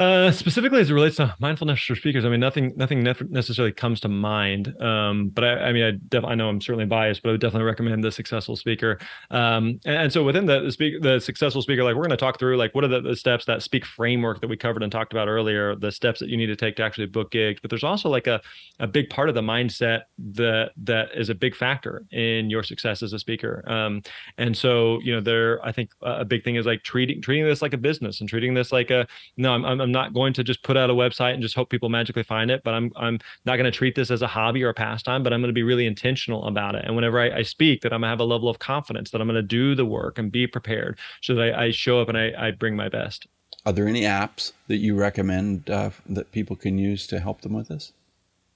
Uh, 0.00 0.32
specifically 0.32 0.80
as 0.80 0.88
it 0.88 0.94
relates 0.94 1.16
to 1.16 1.36
mindfulness 1.40 1.82
for 1.82 1.94
speakers, 1.94 2.24
I 2.24 2.30
mean, 2.30 2.40
nothing, 2.40 2.72
nothing 2.74 3.02
necessarily 3.02 3.70
comes 3.70 4.00
to 4.00 4.08
mind. 4.08 4.74
Um, 4.80 5.28
but 5.28 5.44
I, 5.44 5.64
I 5.64 5.72
mean, 5.74 5.84
I, 5.84 5.92
def- 6.08 6.24
I 6.24 6.34
know 6.34 6.48
I'm 6.48 6.58
certainly 6.62 6.86
biased, 6.86 7.22
but 7.22 7.28
I 7.28 7.32
would 7.32 7.40
definitely 7.42 7.66
recommend 7.66 8.02
the 8.02 8.10
successful 8.10 8.56
speaker. 8.56 8.98
Um, 9.30 9.78
and, 9.84 9.96
and, 9.96 10.10
so 10.10 10.24
within 10.24 10.46
the 10.46 10.60
the, 10.60 10.72
speak, 10.72 11.02
the 11.02 11.20
successful 11.20 11.60
speaker, 11.60 11.84
like 11.84 11.96
we're 11.96 12.04
going 12.04 12.10
to 12.12 12.16
talk 12.16 12.38
through 12.38 12.56
like 12.56 12.74
what 12.74 12.82
are 12.82 12.88
the, 12.88 13.02
the, 13.02 13.14
steps 13.14 13.44
that 13.44 13.62
speak 13.62 13.84
framework 13.84 14.40
that 14.40 14.48
we 14.48 14.56
covered 14.56 14.82
and 14.82 14.90
talked 14.90 15.12
about 15.12 15.28
earlier, 15.28 15.76
the 15.76 15.92
steps 15.92 16.18
that 16.20 16.30
you 16.30 16.38
need 16.38 16.46
to 16.46 16.56
take 16.56 16.76
to 16.76 16.82
actually 16.82 17.06
book 17.06 17.30
gigs. 17.30 17.60
But 17.60 17.68
there's 17.68 17.84
also 17.84 18.08
like 18.08 18.26
a, 18.26 18.40
a 18.78 18.86
big 18.86 19.10
part 19.10 19.28
of 19.28 19.34
the 19.34 19.42
mindset 19.42 20.04
that 20.32 20.70
that 20.78 21.10
is 21.14 21.28
a 21.28 21.34
big 21.34 21.54
factor 21.54 22.06
in 22.10 22.48
your 22.48 22.62
success 22.62 23.02
as 23.02 23.12
a 23.12 23.18
speaker. 23.18 23.62
Um, 23.70 24.00
and 24.38 24.56
so 24.56 24.98
you 25.02 25.14
know, 25.14 25.20
there, 25.20 25.62
I 25.62 25.72
think 25.72 25.90
a 26.00 26.24
big 26.24 26.42
thing 26.42 26.56
is 26.56 26.64
like 26.64 26.84
treating 26.84 27.20
treating 27.20 27.44
this 27.44 27.60
like 27.60 27.74
a 27.74 27.78
business 27.78 28.20
and 28.20 28.28
treating 28.30 28.54
this 28.54 28.72
like 28.72 28.90
a 28.90 29.06
no, 29.36 29.52
I'm, 29.52 29.66
I'm 29.66 29.89
I'm 29.90 30.02
not 30.02 30.14
going 30.14 30.32
to 30.34 30.44
just 30.44 30.62
put 30.62 30.76
out 30.76 30.88
a 30.88 30.94
website 30.94 31.34
and 31.34 31.42
just 31.42 31.56
hope 31.56 31.68
people 31.68 31.88
magically 31.88 32.22
find 32.22 32.50
it, 32.50 32.62
but 32.62 32.74
I'm 32.74 32.92
I'm 32.96 33.18
not 33.44 33.56
going 33.56 33.64
to 33.64 33.76
treat 33.76 33.96
this 33.96 34.10
as 34.10 34.22
a 34.22 34.26
hobby 34.28 34.62
or 34.62 34.68
a 34.68 34.74
pastime, 34.74 35.22
but 35.22 35.32
I'm 35.32 35.40
going 35.40 35.48
to 35.48 35.52
be 35.52 35.64
really 35.64 35.86
intentional 35.86 36.46
about 36.46 36.76
it. 36.76 36.84
And 36.84 36.94
whenever 36.94 37.20
I, 37.20 37.38
I 37.38 37.42
speak, 37.42 37.82
that 37.82 37.92
I'm 37.92 38.00
going 38.00 38.08
to 38.08 38.10
have 38.10 38.20
a 38.20 38.24
level 38.24 38.48
of 38.48 38.60
confidence 38.60 39.10
that 39.10 39.20
I'm 39.20 39.26
going 39.26 39.34
to 39.34 39.42
do 39.42 39.74
the 39.74 39.84
work 39.84 40.18
and 40.18 40.30
be 40.30 40.46
prepared 40.46 40.98
so 41.22 41.34
that 41.34 41.54
I, 41.54 41.64
I 41.66 41.70
show 41.70 42.00
up 42.00 42.08
and 42.08 42.16
I, 42.16 42.32
I 42.38 42.50
bring 42.52 42.76
my 42.76 42.88
best. 42.88 43.26
Are 43.66 43.72
there 43.72 43.88
any 43.88 44.02
apps 44.02 44.52
that 44.68 44.76
you 44.76 44.94
recommend 44.94 45.68
uh, 45.68 45.90
that 46.08 46.32
people 46.32 46.56
can 46.56 46.78
use 46.78 47.06
to 47.08 47.18
help 47.18 47.42
them 47.42 47.52
with 47.52 47.68
this? 47.68 47.92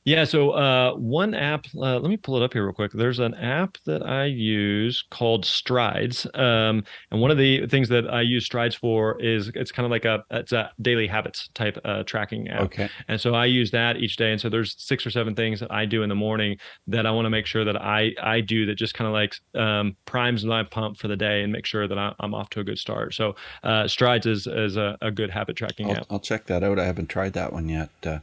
Yeah. 0.04 0.24
So 0.24 0.50
uh, 0.50 0.94
one 0.94 1.34
app, 1.34 1.66
uh, 1.74 1.98
let 1.98 2.10
me 2.10 2.16
pull 2.16 2.36
it 2.36 2.42
up 2.42 2.52
here 2.52 2.64
real 2.64 2.74
quick. 2.74 2.92
There's 2.92 3.18
an 3.18 3.34
app 3.34 3.78
that 3.86 4.06
I 4.06 4.26
use 4.26 5.02
called 5.10 5.46
Strides, 5.46 6.26
um, 6.34 6.84
and 7.10 7.20
one 7.20 7.30
of 7.30 7.38
the 7.38 7.66
things 7.66 7.88
that 7.88 8.08
I 8.12 8.20
use 8.20 8.44
Strides 8.44 8.74
for 8.74 9.20
is 9.20 9.50
it's 9.54 9.72
kind 9.72 9.86
of 9.86 9.90
like 9.90 10.04
a 10.04 10.22
it's 10.30 10.52
a 10.52 10.70
daily 10.82 11.06
habits 11.06 11.48
type 11.54 11.78
uh, 11.84 12.02
tracking 12.02 12.48
app. 12.48 12.62
Okay. 12.62 12.88
And 13.08 13.20
so 13.20 13.34
I 13.34 13.46
use 13.46 13.70
that 13.70 13.96
each 13.96 14.16
day, 14.16 14.30
and 14.30 14.40
so 14.40 14.48
there's 14.48 14.74
six 14.78 15.06
or 15.06 15.10
seven 15.10 15.34
things 15.34 15.60
that 15.60 15.72
I 15.72 15.86
do 15.86 16.02
in 16.02 16.08
the 16.08 16.14
morning 16.14 16.58
that 16.86 17.06
I 17.06 17.10
want 17.10 17.24
to 17.26 17.30
make 17.30 17.46
sure 17.46 17.64
that 17.64 17.80
I 17.80 18.12
I 18.22 18.40
do 18.40 18.66
that 18.66 18.74
just 18.74 18.94
kind 18.94 19.08
of 19.08 19.14
like 19.14 19.34
um, 19.54 19.96
primes 20.04 20.44
my 20.44 20.64
pump 20.64 20.98
for 20.98 21.08
the 21.08 21.16
day 21.16 21.42
and 21.42 21.52
make 21.52 21.64
sure 21.64 21.88
that 21.88 21.98
I, 21.98 22.14
am 22.20 22.34
off 22.34 22.50
to 22.50 22.60
a 22.60 22.64
good 22.64 22.78
start. 22.78 23.14
So 23.14 23.36
uh, 23.62 23.88
Strides 23.88 24.26
is 24.26 24.46
is 24.46 24.76
a, 24.76 24.98
a, 25.00 25.10
good 25.10 25.30
habit 25.30 25.56
tracking 25.56 25.90
I'll, 25.90 25.96
app. 25.96 26.06
I'll 26.10 26.20
check 26.20 26.46
that 26.46 26.62
out. 26.62 26.78
I 26.78 26.84
haven't 26.84 27.06
tried 27.06 27.32
that 27.34 27.52
one 27.52 27.68
yet. 27.68 27.90
Uh, 28.04 28.18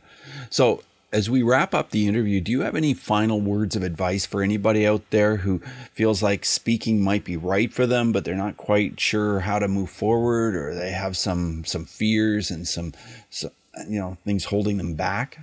so 0.49 0.83
as 1.11 1.29
we 1.29 1.43
wrap 1.43 1.73
up 1.73 1.89
the 1.89 2.07
interview, 2.07 2.39
do 2.39 2.51
you 2.51 2.61
have 2.61 2.75
any 2.75 2.93
final 2.93 3.41
words 3.41 3.75
of 3.75 3.83
advice 3.83 4.25
for 4.25 4.41
anybody 4.41 4.87
out 4.87 5.03
there 5.09 5.37
who 5.37 5.59
feels 5.93 6.23
like 6.23 6.45
speaking 6.45 7.01
might 7.01 7.25
be 7.25 7.35
right 7.35 7.73
for 7.73 7.85
them, 7.85 8.11
but 8.11 8.23
they're 8.23 8.35
not 8.35 8.57
quite 8.57 8.99
sure 8.99 9.41
how 9.41 9.59
to 9.59 9.67
move 9.67 9.89
forward, 9.89 10.55
or 10.55 10.73
they 10.73 10.91
have 10.91 11.17
some 11.17 11.65
some 11.65 11.85
fears 11.85 12.49
and 12.49 12.67
some, 12.67 12.93
some 13.29 13.51
you 13.89 13.99
know 13.99 14.17
things 14.23 14.45
holding 14.45 14.77
them 14.77 14.95
back? 14.95 15.39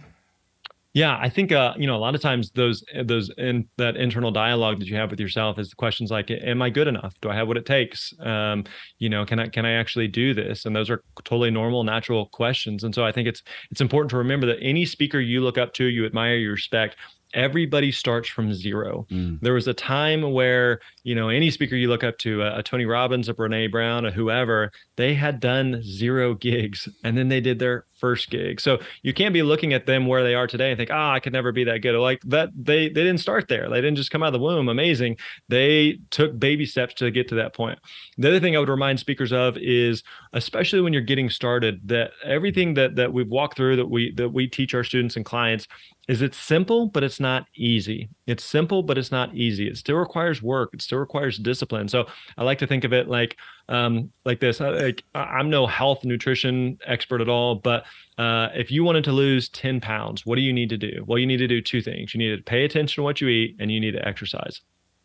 Yeah, 0.94 1.18
I 1.20 1.29
think 1.29 1.53
uh, 1.53 1.74
you 1.77 1.87
know 1.87 1.96
a 1.96 1.98
lot 1.98 2.14
of 2.14 2.22
times 2.22 2.51
those 2.53 2.83
those 3.05 3.31
in 3.37 3.68
that 3.77 3.96
internal 3.96 4.31
dialogue 4.31 4.81
that 4.81 4.88
you 4.88 4.96
have 4.96 5.11
with 5.11 5.20
yourself 5.20 5.59
is 5.59 5.70
the 5.70 5.77
questions 5.77 6.11
like, 6.11 6.31
"Am 6.31 6.62
I 6.62 6.70
good 6.70 6.88
enough? 6.88 7.14
Do 7.20 7.29
I 7.29 7.35
have 7.35 7.46
what 7.46 7.59
it 7.59 7.66
takes? 7.66 8.14
Um, 8.20 8.64
you 8.98 9.09
know, 9.09 9.27
can 9.27 9.38
I 9.38 9.48
can 9.48 9.66
I 9.66 9.72
actually 9.72 10.09
do 10.09 10.33
this?" 10.33 10.64
And 10.64 10.74
those 10.74 10.88
are 10.88 11.03
totally 11.24 11.51
normal, 11.51 11.85
natural 11.85 12.27
questions. 12.27 12.85
And 12.85 12.94
so 12.94 13.05
I 13.05 13.12
think 13.12 13.29
it's 13.29 13.42
it's 13.70 13.83
important 13.83 14.11
to 14.11 14.16
remember 14.16 14.46
that 14.46 14.59
any 14.62 14.87
speaker 14.87 15.20
you 15.20 15.42
look 15.42 15.59
up 15.59 15.74
to, 15.74 15.85
you 15.85 16.07
admire, 16.07 16.37
you 16.37 16.51
respect, 16.51 16.96
everybody 17.35 17.92
starts 17.92 18.29
from 18.29 18.55
zero. 18.55 19.07
Mm. 19.11 19.40
There 19.40 19.53
was 19.53 19.68
a 19.68 19.74
time 19.74 20.33
where, 20.33 20.81
you 21.03 21.14
know, 21.14 21.29
any 21.29 21.51
speaker 21.51 21.77
you 21.77 21.88
look 21.88 22.05
up 22.05 22.18
to, 22.18 22.42
a, 22.42 22.59
a, 22.59 22.62
Tony 22.62 22.87
Robbins, 22.87 23.29
a 23.29 23.35
Brene 23.35 23.70
Brown, 23.70 24.07
a 24.07 24.11
whoever, 24.11 24.72
they 24.96 25.14
had 25.14 25.40
done 25.40 25.83
zero 25.83 26.35
gigs 26.35 26.88
and 27.05 27.16
then 27.16 27.29
they 27.29 27.40
did 27.40 27.59
their 27.59 27.85
first 27.98 28.30
gig. 28.30 28.61
So 28.61 28.78
you 29.02 29.12
can't 29.12 29.34
be 29.34 29.42
looking 29.42 29.72
at 29.72 29.87
them 29.87 30.06
where 30.06 30.22
they 30.22 30.34
are 30.34 30.46
today 30.46 30.70
and 30.70 30.78
think, 30.78 30.90
ah, 30.92 31.11
oh, 31.11 31.14
I 31.14 31.20
could 31.20 31.32
never 31.32 31.52
be 31.52 31.64
that 31.64 31.78
good. 31.78 31.98
Like 31.98 32.20
that, 32.26 32.50
they 32.56 32.88
they 32.88 33.04
didn't 33.04 33.18
start 33.18 33.48
there. 33.48 33.68
They 33.68 33.80
didn't 33.80 33.96
just 33.96 34.11
come 34.11 34.22
out 34.22 34.28
of 34.28 34.32
the 34.34 34.38
womb 34.38 34.68
amazing. 34.68 35.16
They 35.48 35.98
took 36.11 36.38
baby 36.38 36.66
steps 36.66 36.94
to 36.94 37.11
get 37.11 37.28
to 37.28 37.34
that 37.37 37.54
point. 37.54 37.78
The 38.16 38.28
other 38.28 38.40
thing 38.40 38.56
I 38.56 38.61
would 38.61 38.68
remind 38.68 39.00
speakers 39.00 39.32
of 39.32 39.56
is, 39.58 40.02
especially 40.32 40.80
when 40.80 40.92
you're 40.92 41.02
getting 41.02 41.30
started, 41.30 41.80
that 41.87 42.12
everything 42.24 42.74
that 42.74 42.96
that 42.96 43.12
we've 43.12 43.28
walked 43.28 43.56
through, 43.56 43.76
that 43.76 43.87
we 43.87 44.12
that 44.14 44.30
we 44.30 44.46
teach 44.46 44.74
our 44.74 44.84
students 44.84 45.16
and 45.16 45.24
clients, 45.24 45.66
is 46.08 46.22
it's 46.22 46.38
simple, 46.38 46.87
but 46.87 47.04
it's 47.04 47.20
not 47.20 47.46
easy. 47.54 48.08
It's 48.26 48.44
simple, 48.44 48.82
but 48.82 48.96
it's 48.96 49.11
not 49.12 49.34
easy. 49.34 49.68
It 49.68 49.76
still 49.76 49.96
requires 49.96 50.42
work. 50.42 50.70
It 50.72 50.82
still 50.82 50.98
requires 50.98 51.38
discipline. 51.38 51.88
So 51.88 52.06
I 52.37 52.44
like 52.44 52.58
to 52.58 52.66
think 52.66 52.84
of 52.84 52.92
it 52.92 53.08
like 53.08 53.37
um, 53.68 54.11
like 54.24 54.40
this. 54.40 54.61
Like 54.61 55.04
I'm 55.14 55.50
no 55.50 55.66
health 55.66 56.04
nutrition 56.04 56.78
expert 56.87 57.20
at 57.20 57.28
all, 57.28 57.57
but 57.57 57.85
uh, 58.16 58.48
if 58.54 58.70
you 58.70 58.85
wanted 58.85 59.04
to 59.04 59.12
lose 59.12 59.48
10 59.50 59.81
pounds, 59.81 60.24
what 60.26 60.37
do 60.37 60.42
you 60.42 60.52
need 60.52 60.70
to 60.70 60.78
do? 60.78 61.04
Well, 61.07 61.18
you 61.18 61.26
need 61.26 61.37
to 61.38 61.48
do 61.48 61.61
two 61.61 61.83
things. 61.83 62.14
You 62.14 62.18
need 62.18 62.37
to 62.37 62.42
pay 62.42 62.64
attention 62.64 62.96
to 63.00 63.04
what 63.04 63.20
you 63.20 63.28
eat, 63.28 63.57
and 63.59 63.70
you 63.70 63.81
need 63.81 63.92
to 63.92 64.07
exercise. 64.07 64.61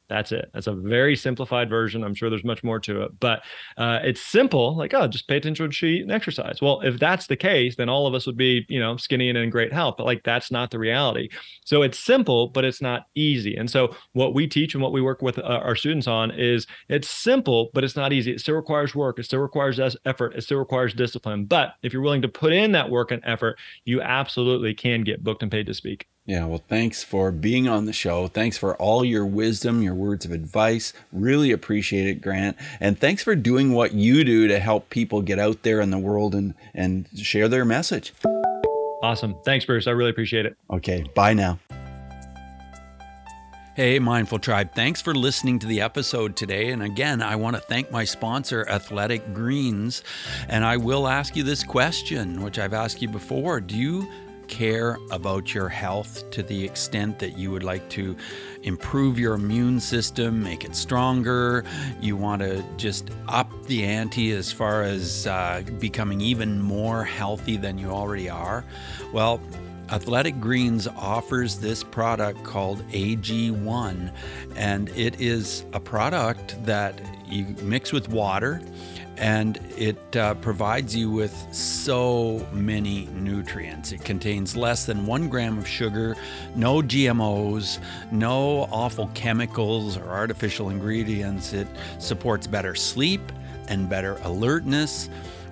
That's 0.09 0.31
it. 0.31 0.49
That's 0.53 0.67
a 0.67 0.73
very 0.73 1.15
simplified 1.15 1.69
version. 1.69 2.03
I'm 2.03 2.13
sure 2.13 2.29
there's 2.29 2.43
much 2.43 2.63
more 2.63 2.79
to 2.81 3.03
it, 3.03 3.19
but 3.19 3.41
uh, 3.77 3.99
it's 4.03 4.21
simple. 4.21 4.75
Like, 4.75 4.93
oh, 4.93 5.07
just 5.07 5.27
pay 5.27 5.37
attention 5.37 5.65
to 5.65 5.71
sheet 5.71 6.01
and 6.01 6.11
exercise. 6.11 6.61
Well, 6.61 6.81
if 6.81 6.99
that's 6.99 7.27
the 7.27 7.37
case, 7.37 7.77
then 7.77 7.89
all 7.89 8.05
of 8.05 8.13
us 8.13 8.27
would 8.27 8.37
be, 8.37 8.65
you 8.67 8.79
know, 8.79 8.97
skinny 8.97 9.29
and 9.29 9.37
in 9.37 9.49
great 9.49 9.71
health. 9.71 9.95
But 9.97 10.05
like, 10.05 10.21
that's 10.23 10.51
not 10.51 10.71
the 10.71 10.77
reality. 10.77 11.29
So 11.65 11.81
it's 11.81 11.97
simple, 11.97 12.49
but 12.49 12.65
it's 12.65 12.81
not 12.81 13.07
easy. 13.15 13.55
And 13.55 13.69
so 13.71 13.95
what 14.11 14.33
we 14.33 14.45
teach 14.45 14.73
and 14.73 14.83
what 14.83 14.91
we 14.91 15.01
work 15.01 15.21
with 15.21 15.39
uh, 15.39 15.41
our 15.41 15.75
students 15.75 16.07
on 16.07 16.31
is 16.31 16.67
it's 16.89 17.09
simple, 17.09 17.71
but 17.73 17.83
it's 17.83 17.95
not 17.95 18.11
easy. 18.13 18.31
It 18.31 18.41
still 18.41 18.55
requires 18.55 18.93
work. 18.93 19.19
It 19.19 19.23
still 19.23 19.39
requires 19.39 19.79
effort. 20.05 20.35
It 20.35 20.41
still 20.41 20.59
requires 20.59 20.93
discipline. 20.93 21.45
But 21.45 21.75
if 21.81 21.93
you're 21.93 22.01
willing 22.01 22.21
to 22.23 22.27
put 22.27 22.51
in 22.53 22.73
that 22.73 22.89
work 22.89 23.11
and 23.11 23.23
effort, 23.25 23.57
you 23.85 24.01
absolutely 24.01 24.73
can 24.73 25.01
get 25.01 25.23
booked 25.23 25.43
and 25.43 25.51
paid 25.51 25.65
to 25.67 25.73
speak. 25.73 26.07
Yeah, 26.25 26.45
well, 26.45 26.63
thanks 26.69 27.03
for 27.03 27.31
being 27.31 27.67
on 27.67 27.85
the 27.85 27.91
show. 27.91 28.27
Thanks 28.27 28.57
for 28.57 28.77
all 28.77 29.03
your 29.03 29.25
wisdom, 29.25 29.81
your 29.81 29.93
words 29.93 30.23
of 30.23 30.31
advice. 30.31 30.93
Really 31.11 31.51
appreciate 31.51 32.07
it, 32.07 32.21
Grant. 32.21 32.55
And 32.79 32.97
thanks 32.97 33.21
for 33.21 33.35
doing 33.35 33.73
what 33.73 33.93
you 33.93 34.23
do 34.23 34.47
to 34.47 34.59
help 34.59 34.89
people 34.89 35.21
get 35.21 35.37
out 35.37 35.63
there 35.63 35.81
in 35.81 35.89
the 35.89 35.97
world 35.97 36.33
and, 36.33 36.53
and 36.73 37.09
share 37.17 37.49
their 37.49 37.65
message. 37.65 38.13
Awesome. 39.03 39.35
Thanks, 39.43 39.65
Bruce. 39.65 39.85
I 39.85 39.91
really 39.91 40.11
appreciate 40.11 40.45
it. 40.45 40.55
Okay, 40.69 41.03
bye 41.13 41.33
now. 41.33 41.59
Hey, 43.75 43.97
Mindful 43.97 44.37
Tribe, 44.37 44.75
thanks 44.75 45.01
for 45.01 45.15
listening 45.15 45.57
to 45.59 45.67
the 45.67 45.81
episode 45.81 46.35
today. 46.35 46.69
And 46.69 46.83
again, 46.83 47.23
I 47.23 47.35
want 47.35 47.55
to 47.55 47.61
thank 47.61 47.91
my 47.91 48.05
sponsor, 48.05 48.69
Athletic 48.69 49.33
Greens. 49.33 50.03
And 50.47 50.63
I 50.63 50.77
will 50.77 51.07
ask 51.07 51.35
you 51.35 51.41
this 51.41 51.63
question, 51.63 52.43
which 52.43 52.59
I've 52.59 52.73
asked 52.73 53.01
you 53.01 53.09
before 53.09 53.59
Do 53.59 53.75
you 53.75 54.07
care 54.47 54.97
about 55.11 55.53
your 55.53 55.69
health 55.69 56.29
to 56.31 56.43
the 56.43 56.63
extent 56.63 57.19
that 57.19 57.37
you 57.37 57.51
would 57.51 57.63
like 57.63 57.89
to 57.89 58.15
improve 58.63 59.19
your 59.19 59.33
immune 59.33 59.79
system, 59.79 60.43
make 60.43 60.63
it 60.63 60.75
stronger. 60.75 61.65
You 62.01 62.15
want 62.15 62.41
to 62.41 62.63
just 62.77 63.09
up 63.27 63.49
the 63.67 63.83
ante 63.83 64.31
as 64.31 64.51
far 64.51 64.83
as 64.83 65.27
uh, 65.27 65.63
becoming 65.79 66.21
even 66.21 66.61
more 66.61 67.03
healthy 67.03 67.57
than 67.57 67.77
you 67.77 67.89
already 67.89 68.29
are. 68.29 68.63
Well, 69.11 69.41
Athletic 69.89 70.39
Greens 70.39 70.87
offers 70.87 71.57
this 71.57 71.83
product 71.83 72.43
called 72.43 72.87
AG1, 72.89 74.11
and 74.55 74.89
it 74.89 75.19
is 75.19 75.65
a 75.73 75.79
product 75.79 76.63
that 76.65 76.99
you 77.27 77.45
mix 77.61 77.91
with 77.91 78.09
water 78.09 78.61
and 79.17 79.59
it 79.77 80.15
uh, 80.15 80.33
provides 80.35 80.95
you 80.95 81.11
with 81.11 81.35
so 81.51 82.45
many 82.51 83.05
nutrients. 83.13 83.91
It 83.91 84.03
contains 84.03 84.55
less 84.55 84.85
than 84.85 85.05
one 85.05 85.29
gram 85.29 85.57
of 85.57 85.67
sugar, 85.67 86.15
no 86.55 86.81
GMOs, 86.81 87.79
no 88.11 88.67
awful 88.71 89.09
chemicals 89.13 89.97
or 89.97 90.09
artificial 90.09 90.69
ingredients. 90.69 91.53
It 91.53 91.67
supports 91.99 92.47
better 92.47 92.75
sleep 92.75 93.21
and 93.67 93.89
better 93.89 94.17
alertness. 94.23 95.09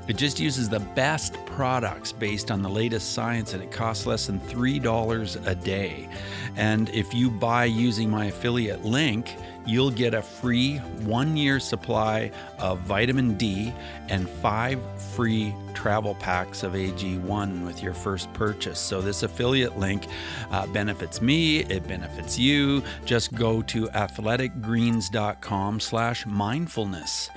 It 0.08 0.18
just 0.18 0.40
uses 0.40 0.68
the 0.68 0.80
best 0.80 1.34
products 1.46 2.12
based 2.12 2.50
on 2.50 2.62
the 2.62 2.70
latest 2.70 3.14
science, 3.14 3.54
and 3.54 3.62
it 3.62 3.72
costs 3.72 4.06
less 4.06 4.26
than 4.26 4.40
$3 4.42 5.48
a 5.48 5.56
day. 5.56 6.10
And 6.56 6.90
if 6.90 7.14
you 7.14 7.30
buy 7.30 7.66
using 7.66 8.10
my 8.10 8.26
affiliate 8.26 8.84
link, 8.84 9.36
you'll 9.66 9.92
get 9.92 10.14
a 10.14 10.22
free 10.22 10.78
one 10.78 11.38
year 11.38 11.60
supply 11.60 12.32
of 12.60 12.80
vitamin 12.80 13.36
D 13.36 13.74
and 14.10 14.30
five 14.30 14.80
free 15.16 15.54
travel 15.74 16.16
packs 16.16 16.64
of 16.64 16.74
AG1 16.74 17.66
with 17.66 17.82
your 17.82 17.94
first 17.94 18.32
purchase. 18.34 18.80
So, 18.80 19.02
this 19.02 19.24
affiliate 19.24 19.78
link 19.78 20.08
uh, 20.52 20.68
benefits 20.68 21.22
me, 21.22 21.60
it 21.60 21.88
benefits 21.88 22.38
you. 22.38 22.84
Just 23.06 23.34
go 23.34 23.62
to 23.64 23.88
athleticgreens.com 23.88 25.80
slash 25.80 26.26
mindfulness. 26.26 27.30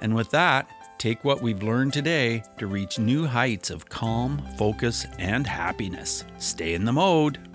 And 0.00 0.14
with 0.14 0.30
that, 0.30 0.68
take 0.98 1.24
what 1.24 1.42
we've 1.42 1.62
learned 1.62 1.92
today 1.92 2.42
to 2.58 2.66
reach 2.66 2.98
new 2.98 3.26
heights 3.26 3.70
of 3.70 3.88
calm, 3.88 4.42
focus, 4.56 5.06
and 5.18 5.46
happiness. 5.46 6.24
Stay 6.38 6.74
in 6.74 6.84
the 6.84 6.92
mode. 6.92 7.47